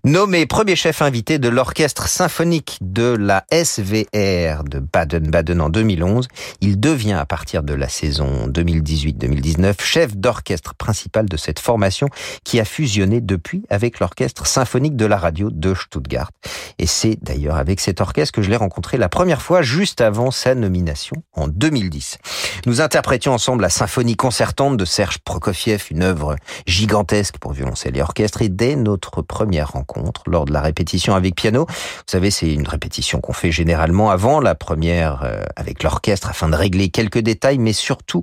Nommé 0.04 0.46
premier 0.46 0.76
chef 0.76 1.02
invité 1.02 1.38
de 1.38 1.48
l'orchestre 1.48 2.08
symphonique 2.08 2.78
de 2.80 3.16
la 3.18 3.44
SVR 3.50 4.62
de 4.64 4.78
Baden-Baden 4.78 5.60
en 5.60 5.68
2011, 5.68 6.28
il 6.60 6.78
devient 6.78 7.14
à 7.14 7.26
partir 7.26 7.62
de 7.62 7.74
la 7.74 7.88
saison 7.88 8.46
2018-2019 8.48 9.80
chef 9.80 10.16
d'orchestre 10.16 10.74
principal 10.74 11.26
de 11.26 11.36
cette 11.36 11.58
formation 11.58 12.08
qui 12.44 12.60
a 12.60 12.64
fusionné 12.64 13.20
depuis 13.20 13.64
avec 13.70 13.98
l'orchestre 13.98 14.46
symphonique 14.46 14.96
de 14.96 15.06
la 15.06 15.16
radio 15.16 15.50
de 15.50 15.74
Stuttgart. 15.74 16.30
Et 16.78 16.86
c'est 16.86 17.18
d'ailleurs 17.22 17.56
avec 17.56 17.80
cet 17.80 18.00
orchestre 18.00 18.32
que 18.32 18.42
je 18.42 18.50
l'ai 18.50 18.56
rencontré 18.56 18.98
la 18.98 19.08
première 19.08 19.42
fois 19.42 19.62
juste 19.62 20.00
avant 20.00 20.30
sa 20.30 20.54
nomination 20.54 21.16
en 21.32 21.48
2010. 21.48 22.18
Nous 22.66 22.80
interprétions 22.80 23.32
ensemble 23.32 23.62
la 23.62 23.70
symphonie 23.70 24.16
concertante 24.16 24.76
de 24.76 24.84
Serge 24.84 25.18
Prokofiev, 25.18 25.45
une 25.90 26.02
œuvre 26.02 26.36
gigantesque 26.66 27.38
pour 27.38 27.52
violoncelle 27.52 27.96
et 27.96 28.02
orchestre, 28.02 28.42
et 28.42 28.48
dès 28.48 28.76
notre 28.76 29.22
première 29.22 29.72
rencontre, 29.72 30.22
lors 30.26 30.44
de 30.44 30.52
la 30.52 30.60
répétition 30.60 31.14
avec 31.14 31.34
piano, 31.34 31.66
vous 31.68 32.02
savez, 32.06 32.30
c'est 32.30 32.52
une 32.52 32.66
répétition 32.66 33.20
qu'on 33.20 33.32
fait 33.32 33.52
généralement 33.52 34.10
avant 34.10 34.40
la 34.40 34.54
première 34.54 35.22
euh, 35.22 35.42
avec 35.56 35.82
l'orchestre 35.82 36.28
afin 36.28 36.48
de 36.48 36.56
régler 36.56 36.88
quelques 36.88 37.18
détails, 37.18 37.58
mais 37.58 37.72
surtout 37.72 38.22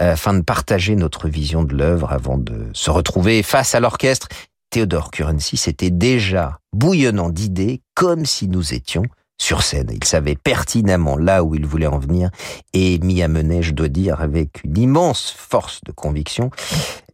euh, 0.00 0.12
afin 0.12 0.34
de 0.34 0.42
partager 0.42 0.96
notre 0.96 1.28
vision 1.28 1.62
de 1.62 1.74
l'œuvre 1.74 2.12
avant 2.12 2.38
de 2.38 2.68
se 2.72 2.90
retrouver 2.90 3.42
face 3.42 3.74
à 3.74 3.80
l'orchestre. 3.80 4.28
Théodore 4.70 5.10
Curency 5.10 5.60
était 5.66 5.90
déjà 5.90 6.58
bouillonnant 6.74 7.30
d'idées, 7.30 7.80
comme 7.94 8.26
si 8.26 8.48
nous 8.48 8.74
étions 8.74 9.04
sur 9.38 9.62
scène. 9.62 9.90
Il 9.92 10.04
savait 10.04 10.36
pertinemment 10.36 11.16
là 11.16 11.44
où 11.44 11.54
il 11.54 11.64
voulait 11.64 11.86
en 11.86 11.98
venir 11.98 12.30
et 12.72 12.98
m'y 12.98 13.22
amenait, 13.22 13.62
je 13.62 13.72
dois 13.72 13.88
dire, 13.88 14.20
avec 14.20 14.62
une 14.64 14.76
immense 14.76 15.34
force 15.36 15.80
de 15.84 15.92
conviction. 15.92 16.50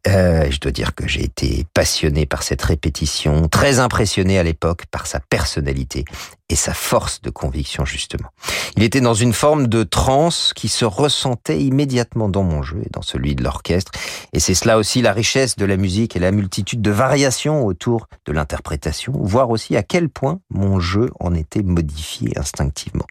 Euh, 0.07 0.51
je 0.51 0.61
dois 0.61 0.73
dire 0.73 0.95
que 0.95 1.09
j'ai 1.09 1.25
été 1.25 1.65
passionné 1.73 2.27
par 2.27 2.43
cette 2.43 2.61
répétition, 2.61 3.49
très 3.49 3.79
impressionné 3.79 4.39
à 4.39 4.43
l'époque 4.43 4.85
par 4.91 5.07
sa 5.07 5.19
personnalité 5.21 6.05
et 6.49 6.57
sa 6.57 6.75
force 6.75 7.23
de 7.23 7.31
conviction 7.31 7.85
justement. 7.85 8.29
Il 8.77 8.83
était 8.83 9.01
dans 9.01 9.15
une 9.15 9.33
forme 9.33 9.67
de 9.67 9.83
transe 9.83 10.53
qui 10.55 10.69
se 10.69 10.85
ressentait 10.85 11.61
immédiatement 11.61 12.29
dans 12.29 12.43
mon 12.43 12.63
jeu 12.63 12.83
et 12.85 12.91
dans 12.91 13.03
celui 13.03 13.35
de 13.35 13.43
l'orchestre, 13.43 13.93
et 14.33 14.41
c'est 14.41 14.55
cela 14.55 14.79
aussi 14.79 15.01
la 15.01 15.13
richesse 15.13 15.57
de 15.57 15.65
la 15.65 15.77
musique 15.77 16.17
et 16.17 16.19
la 16.19 16.33
multitude 16.33 16.83
de 16.83 16.91
variations 16.91 17.65
autour 17.65 18.09
de 18.27 18.33
l'interprétation, 18.33 19.13
voir 19.17 19.51
aussi 19.51 19.77
à 19.77 19.83
quel 19.83 20.09
point 20.09 20.41
mon 20.51 20.81
jeu 20.81 21.11
en 21.21 21.35
était 21.35 21.63
modifié 21.63 22.39
instinctivement. 22.39 23.07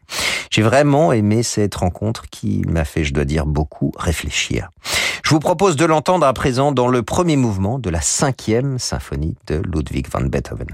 J'ai 0.52 0.62
vraiment 0.62 1.12
aimé 1.12 1.42
cette 1.42 1.76
rencontre 1.76 2.30
qui 2.30 2.62
m'a 2.68 2.86
fait, 2.86 3.04
je 3.04 3.14
dois 3.14 3.26
dire, 3.26 3.48
beaucoup 3.48 3.92
réfléchir. 3.98 4.70
Je 5.24 5.32
vous 5.32 5.40
propose 5.40 5.76
de 5.76 5.86
l'entendre 5.86 6.28
à 6.28 6.34
présent 6.34 6.72
dans 6.72 6.88
le 6.88 7.02
premier 7.02 7.38
mouvement 7.38 7.80
de 7.80 7.90
la 7.90 8.02
cinquième 8.02 8.78
symphonie 8.78 9.36
de 9.48 9.62
Ludwig 9.66 10.08
van 10.12 10.22
Beethoven. 10.22 10.68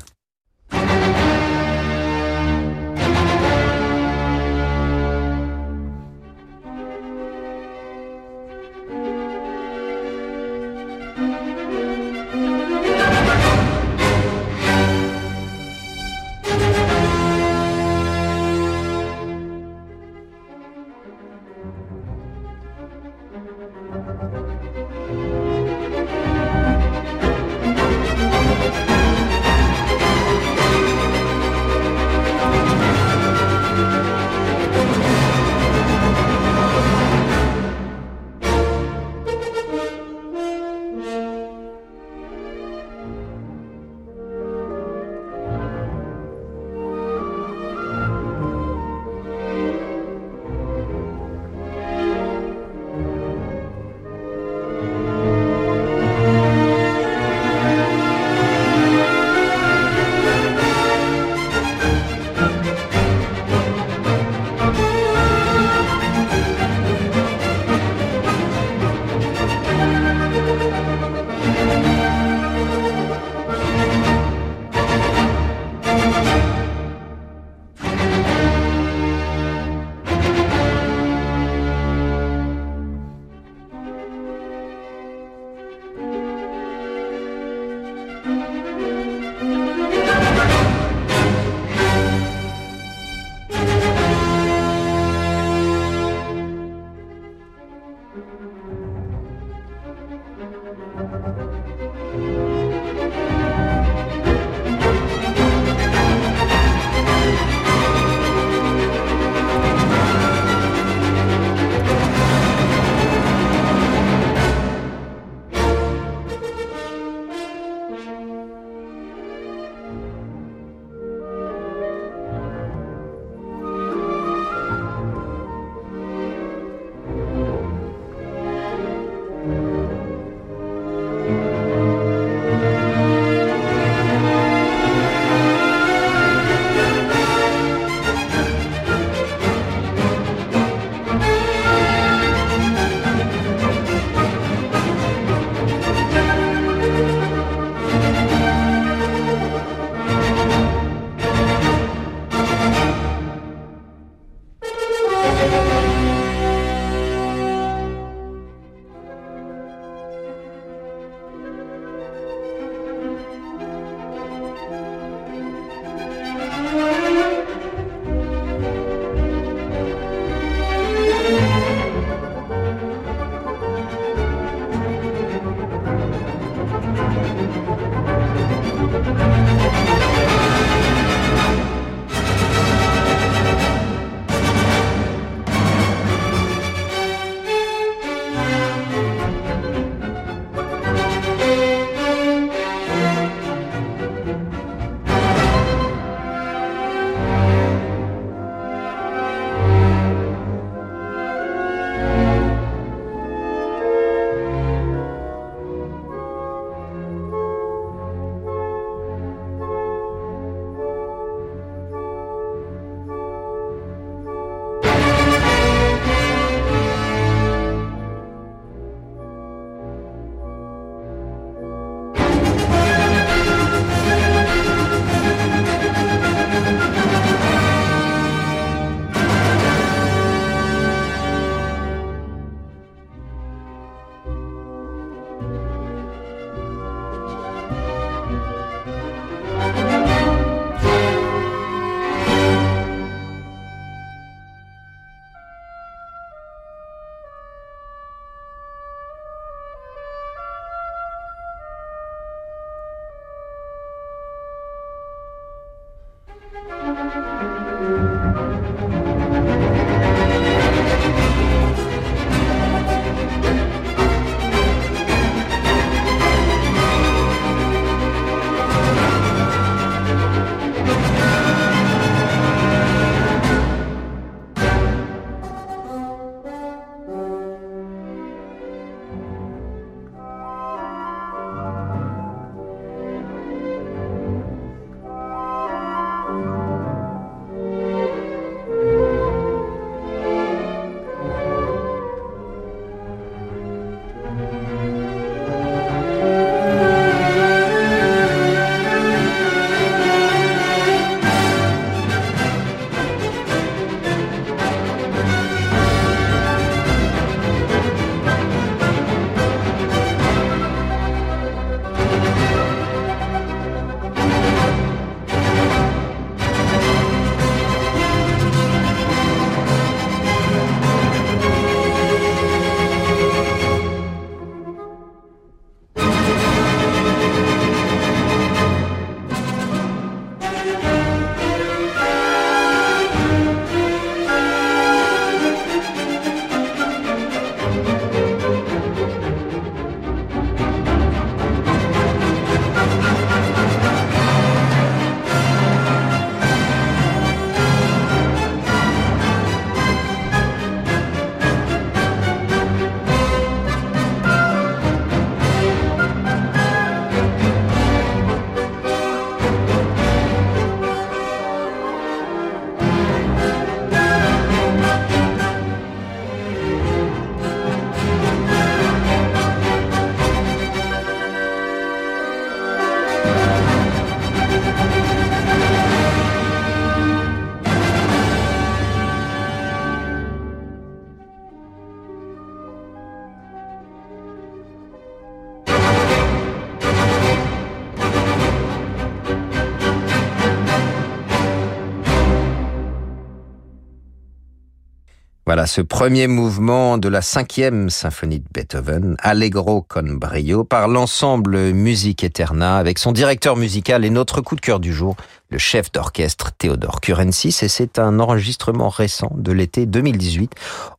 Voilà 395.49 395.65
ce 395.65 395.81
premier 395.81 396.27
mouvement 396.27 396.99
de 396.99 397.09
la 397.09 397.23
cinquième 397.23 397.89
symphonie 397.89 398.37
de 398.37 398.45
Beethoven, 398.53 399.15
Allegro 399.17 399.81
con 399.81 400.03
brio, 400.03 400.63
par 400.63 400.87
l'ensemble 400.87 401.71
Musique 401.71 402.23
Eterna, 402.23 402.77
avec 402.77 402.99
son 402.99 403.11
directeur 403.11 403.55
musical 403.55 404.05
et 404.05 404.11
notre 404.11 404.41
coup 404.41 404.55
de 404.55 404.61
cœur 404.61 404.79
du 404.79 404.93
jour, 404.93 405.15
le 405.49 405.57
chef 405.57 405.91
d'orchestre 405.91 406.51
Théodore 406.55 407.01
Kurensis, 407.01 407.63
et 407.63 407.67
c'est 407.67 407.97
un 407.97 408.19
enregistrement 408.19 408.89
récent 408.89 409.31
de 409.33 409.51
l'été 409.51 409.87
2018 409.87 410.51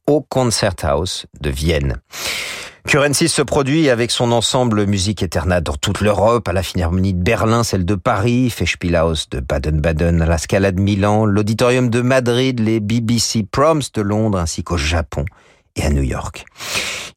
au 0.09 0.21
Concerthaus 0.21 1.27
de 1.41 1.51
Vienne. 1.51 2.01
Curensis 2.87 3.29
se 3.29 3.43
produit 3.43 3.89
avec 3.89 4.11
son 4.11 4.33
ensemble 4.33 4.87
Musique 4.87 5.23
Eterna 5.23 5.61
dans 5.61 5.77
toute 5.77 6.01
l'Europe, 6.01 6.49
à 6.49 6.53
la 6.53 6.63
Philharmonie 6.63 7.15
de 7.15 7.23
Berlin, 7.23 7.63
celle 7.63 7.85
de 7.85 7.95
Paris, 7.95 8.51
Festspielhaus 8.51 9.29
de 9.31 9.41
Baden-Baden, 9.41 10.23
à 10.23 10.27
la 10.27 10.39
Scala 10.39 10.73
de 10.73 10.81
Milan, 10.81 11.25
l'Auditorium 11.25 11.91
de 11.91 12.01
Madrid, 12.01 12.59
les 12.59 12.81
BBC 12.81 13.45
Proms 13.49 13.83
de 13.95 14.03
Londres, 14.03 14.39
ainsi 14.39 14.65
qu'au 14.65 14.79
Japon 14.79 15.25
à 15.83 15.91
New 15.91 16.03
York. 16.03 16.47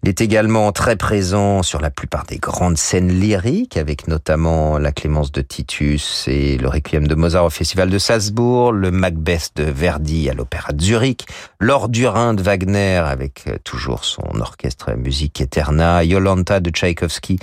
Il 0.05 0.09
est 0.09 0.19
également 0.19 0.73
très 0.73 0.97
présent 0.97 1.63
sur 1.63 1.79
la 1.79 1.89
plupart 1.89 2.25
des 2.25 2.37
grandes 2.37 2.77
scènes 2.77 3.07
lyriques, 3.07 3.77
avec 3.77 4.09
notamment 4.09 4.77
la 4.77 4.91
Clémence 4.91 5.31
de 5.31 5.39
Titus 5.39 6.25
et 6.27 6.57
le 6.57 6.67
Requiem 6.67 7.07
de 7.07 7.15
Mozart 7.15 7.45
au 7.45 7.49
Festival 7.49 7.89
de 7.89 7.97
Salzbourg, 7.97 8.73
le 8.73 8.91
Macbeth 8.91 9.51
de 9.55 9.63
Verdi 9.63 10.29
à 10.29 10.33
l'Opéra 10.33 10.73
de 10.73 10.83
Zurich, 10.83 11.25
l'Or 11.61 11.87
de 11.87 12.41
Wagner 12.41 12.97
avec 12.97 13.45
euh, 13.47 13.57
toujours 13.63 14.03
son 14.03 14.41
orchestre 14.41 14.91
musique 14.91 15.39
Eterna, 15.39 16.03
Yolanta 16.03 16.59
de 16.59 16.69
Tchaïkovski 16.69 17.39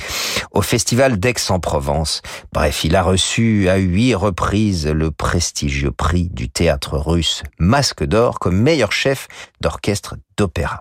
au 0.51 0.61
Festival 0.61 1.19
d'Aix-en-Provence. 1.19 2.21
Bref, 2.53 2.85
il 2.85 2.95
a 2.95 3.03
reçu 3.03 3.71
à 3.71 3.77
huit 3.77 4.15
reprises 4.15 4.87
le 4.87 5.11
prestigieux 5.11 5.93
prix 5.93 6.29
du 6.29 6.51
théâtre 6.51 6.99
russe 6.99 7.43
Masque 7.59 8.05
d'Or 8.05 8.39
comme 8.39 8.61
meilleur 8.61 8.93
chef 8.93 9.29
d'orchestre 9.63 10.17
d'opéra. 10.41 10.81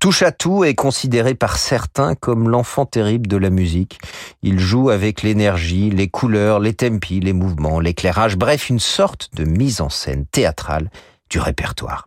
Touche 0.00 0.22
à 0.22 0.32
tout 0.32 0.64
est 0.64 0.74
considéré 0.74 1.34
par 1.34 1.58
certains 1.58 2.14
comme 2.14 2.48
l'enfant 2.48 2.86
terrible 2.86 3.26
de 3.26 3.36
la 3.36 3.50
musique. 3.50 3.98
Il 4.42 4.60
joue 4.60 4.90
avec 4.90 5.22
l'énergie, 5.22 5.90
les 5.90 6.08
couleurs, 6.08 6.60
les 6.60 6.72
tempi, 6.72 7.20
les 7.20 7.32
mouvements, 7.32 7.80
l'éclairage, 7.80 8.36
bref, 8.36 8.70
une 8.70 8.78
sorte 8.78 9.28
de 9.34 9.44
mise 9.44 9.80
en 9.80 9.88
scène 9.88 10.24
théâtrale 10.26 10.90
du 11.28 11.38
répertoire. 11.38 12.06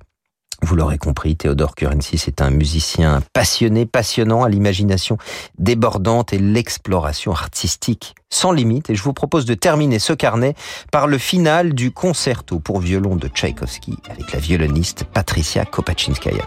Vous 0.63 0.75
l'aurez 0.75 0.99
compris, 0.99 1.35
Théodore 1.35 1.75
Curensis 1.75 2.27
est 2.27 2.41
un 2.41 2.51
musicien 2.51 3.21
passionné, 3.33 3.85
passionnant, 3.85 4.43
à 4.43 4.49
l'imagination 4.49 5.17
débordante 5.57 6.33
et 6.33 6.39
l'exploration 6.39 7.31
artistique 7.31 8.15
sans 8.29 8.51
limite. 8.51 8.89
Et 8.89 8.95
je 8.95 9.03
vous 9.03 9.13
propose 9.13 9.45
de 9.45 9.55
terminer 9.55 9.99
ce 9.99 10.13
carnet 10.13 10.53
par 10.91 11.07
le 11.07 11.17
final 11.17 11.73
du 11.73 11.91
concerto 11.91 12.59
pour 12.59 12.79
violon 12.79 13.15
de 13.15 13.27
Tchaïkovski 13.27 13.97
avec 14.09 14.31
la 14.31 14.39
violoniste 14.39 15.03
Patricia 15.03 15.65
Kopachinskaya. 15.65 16.45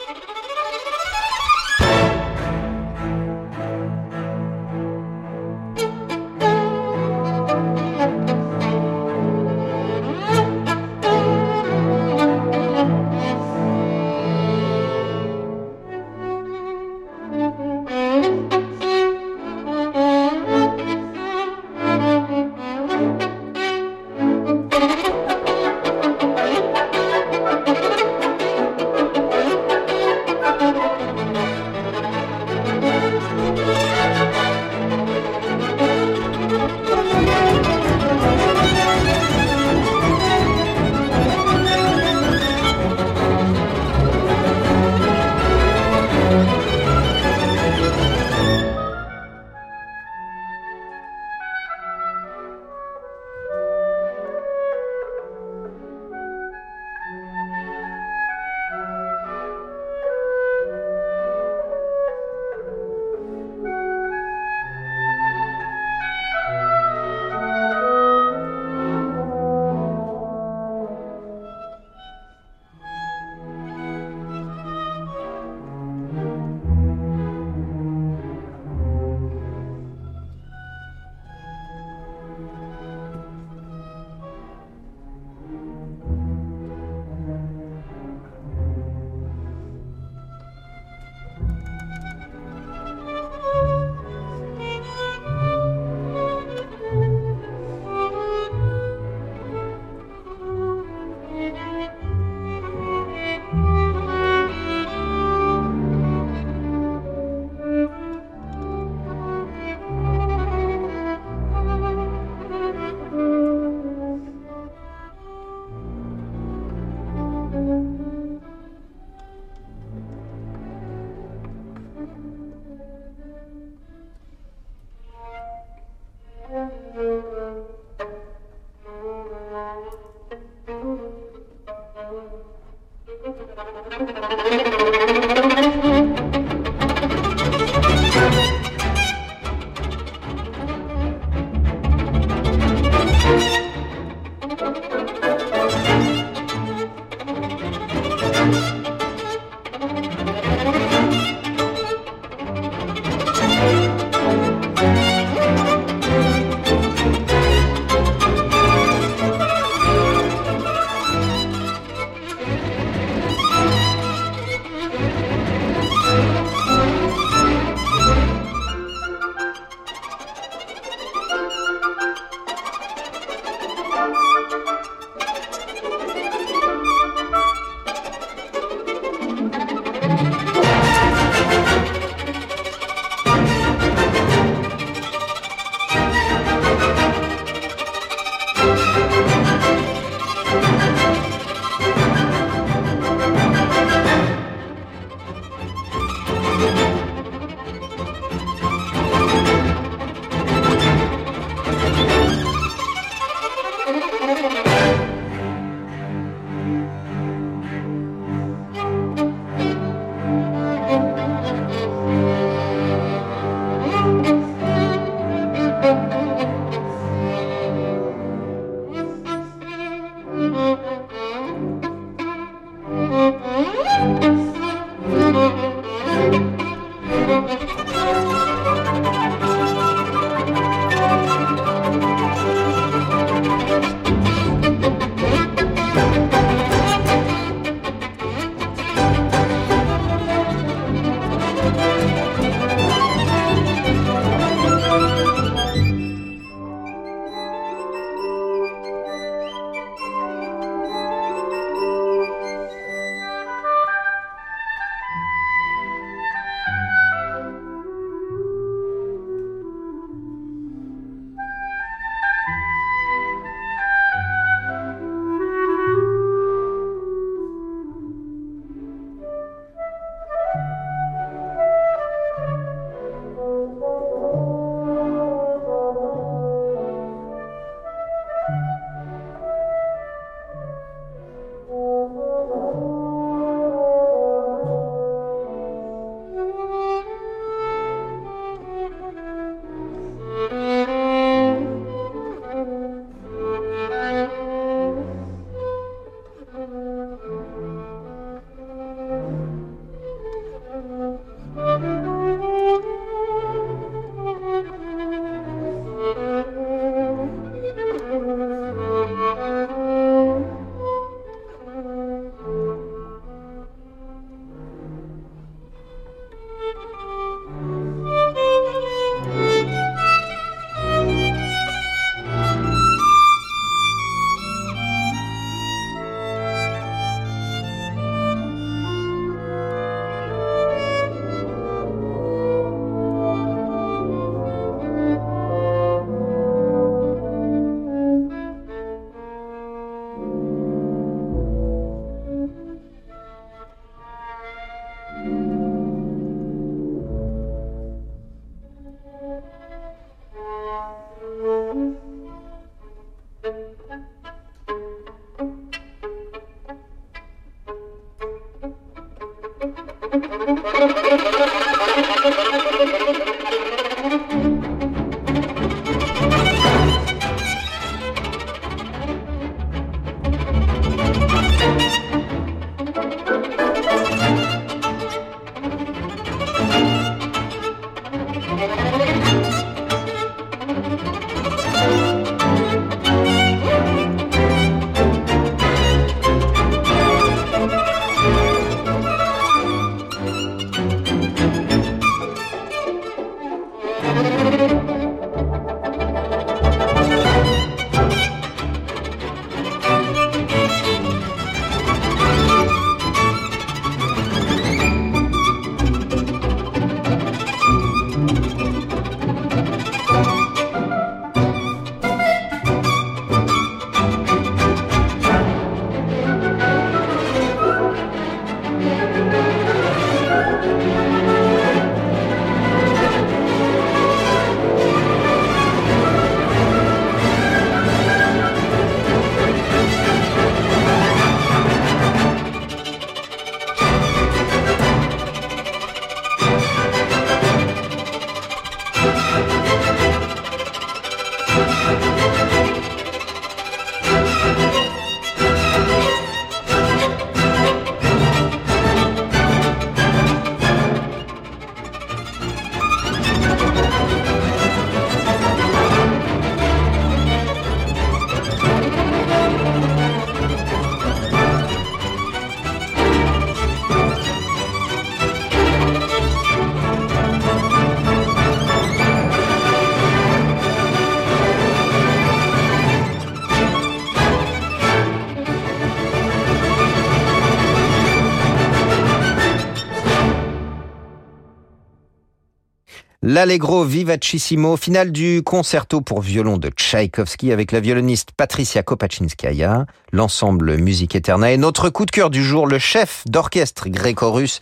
L'Allegro 483.34 483.82
Vivacissimo, 483.82 484.76
finale 484.76 485.10
du 485.10 485.42
concerto 485.42 486.00
pour 486.00 486.20
violon 486.20 486.56
de 486.56 486.68
Tchaïkovski 486.68 487.50
avec 487.50 487.72
la 487.72 487.80
violoniste 487.80 488.28
Patricia 488.30 488.84
Kopachinskaya, 488.84 489.86
l'ensemble 490.12 490.76
Musique 490.76 491.16
éternelle. 491.16 491.58
Notre 491.58 491.90
coup 491.90 492.06
de 492.06 492.12
cœur 492.12 492.30
du 492.30 492.44
jour, 492.44 492.68
le 492.68 492.78
chef 492.78 493.24
d'orchestre 493.26 493.88
gréco-russe 493.88 494.60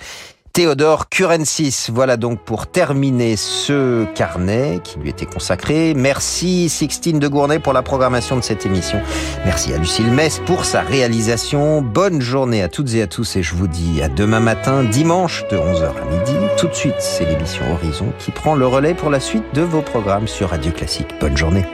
Théodore 0.52 1.08
Kurensis. 1.08 1.90
Voilà 1.92 2.16
donc 2.16 2.40
pour 2.40 2.66
terminer 2.66 3.36
ce 3.36 4.04
carnet 4.14 4.80
qui 4.84 4.98
lui 4.98 5.08
était 5.08 5.26
consacré. 5.26 5.94
Merci 5.94 6.68
Sixtine 6.68 7.18
de 7.18 7.28
Gournay 7.28 7.58
pour 7.58 7.72
la 7.72 7.82
programmation 7.82 8.36
de 8.36 8.42
cette 8.42 8.66
émission. 8.66 9.00
Merci 9.44 9.72
à 9.72 9.78
Lucille 9.78 10.10
Mess 10.10 10.40
pour 10.44 10.64
sa 10.64 10.82
réalisation. 10.82 11.80
Bonne 11.80 12.20
journée 12.20 12.62
à 12.62 12.68
toutes 12.68 12.94
et 12.94 13.02
à 13.02 13.06
tous 13.06 13.36
et 13.36 13.42
je 13.42 13.54
vous 13.54 13.68
dis 13.68 14.02
à 14.02 14.08
demain 14.08 14.40
matin, 14.40 14.84
dimanche 14.84 15.44
de 15.50 15.56
11h 15.56 15.84
à 15.84 16.04
midi. 16.04 16.34
Tout 16.58 16.68
de 16.68 16.74
suite, 16.74 17.00
c'est 17.00 17.24
l'émission 17.24 17.64
Horizon 17.72 18.12
qui 18.18 18.30
prend 18.30 18.54
le 18.54 18.66
relais 18.66 18.94
pour 18.94 19.10
la 19.10 19.20
suite 19.20 19.44
de 19.54 19.62
vos 19.62 19.82
programmes 19.82 20.28
sur 20.28 20.50
Radio 20.50 20.70
Classique. 20.70 21.14
Bonne 21.20 21.36
journée. 21.36 21.64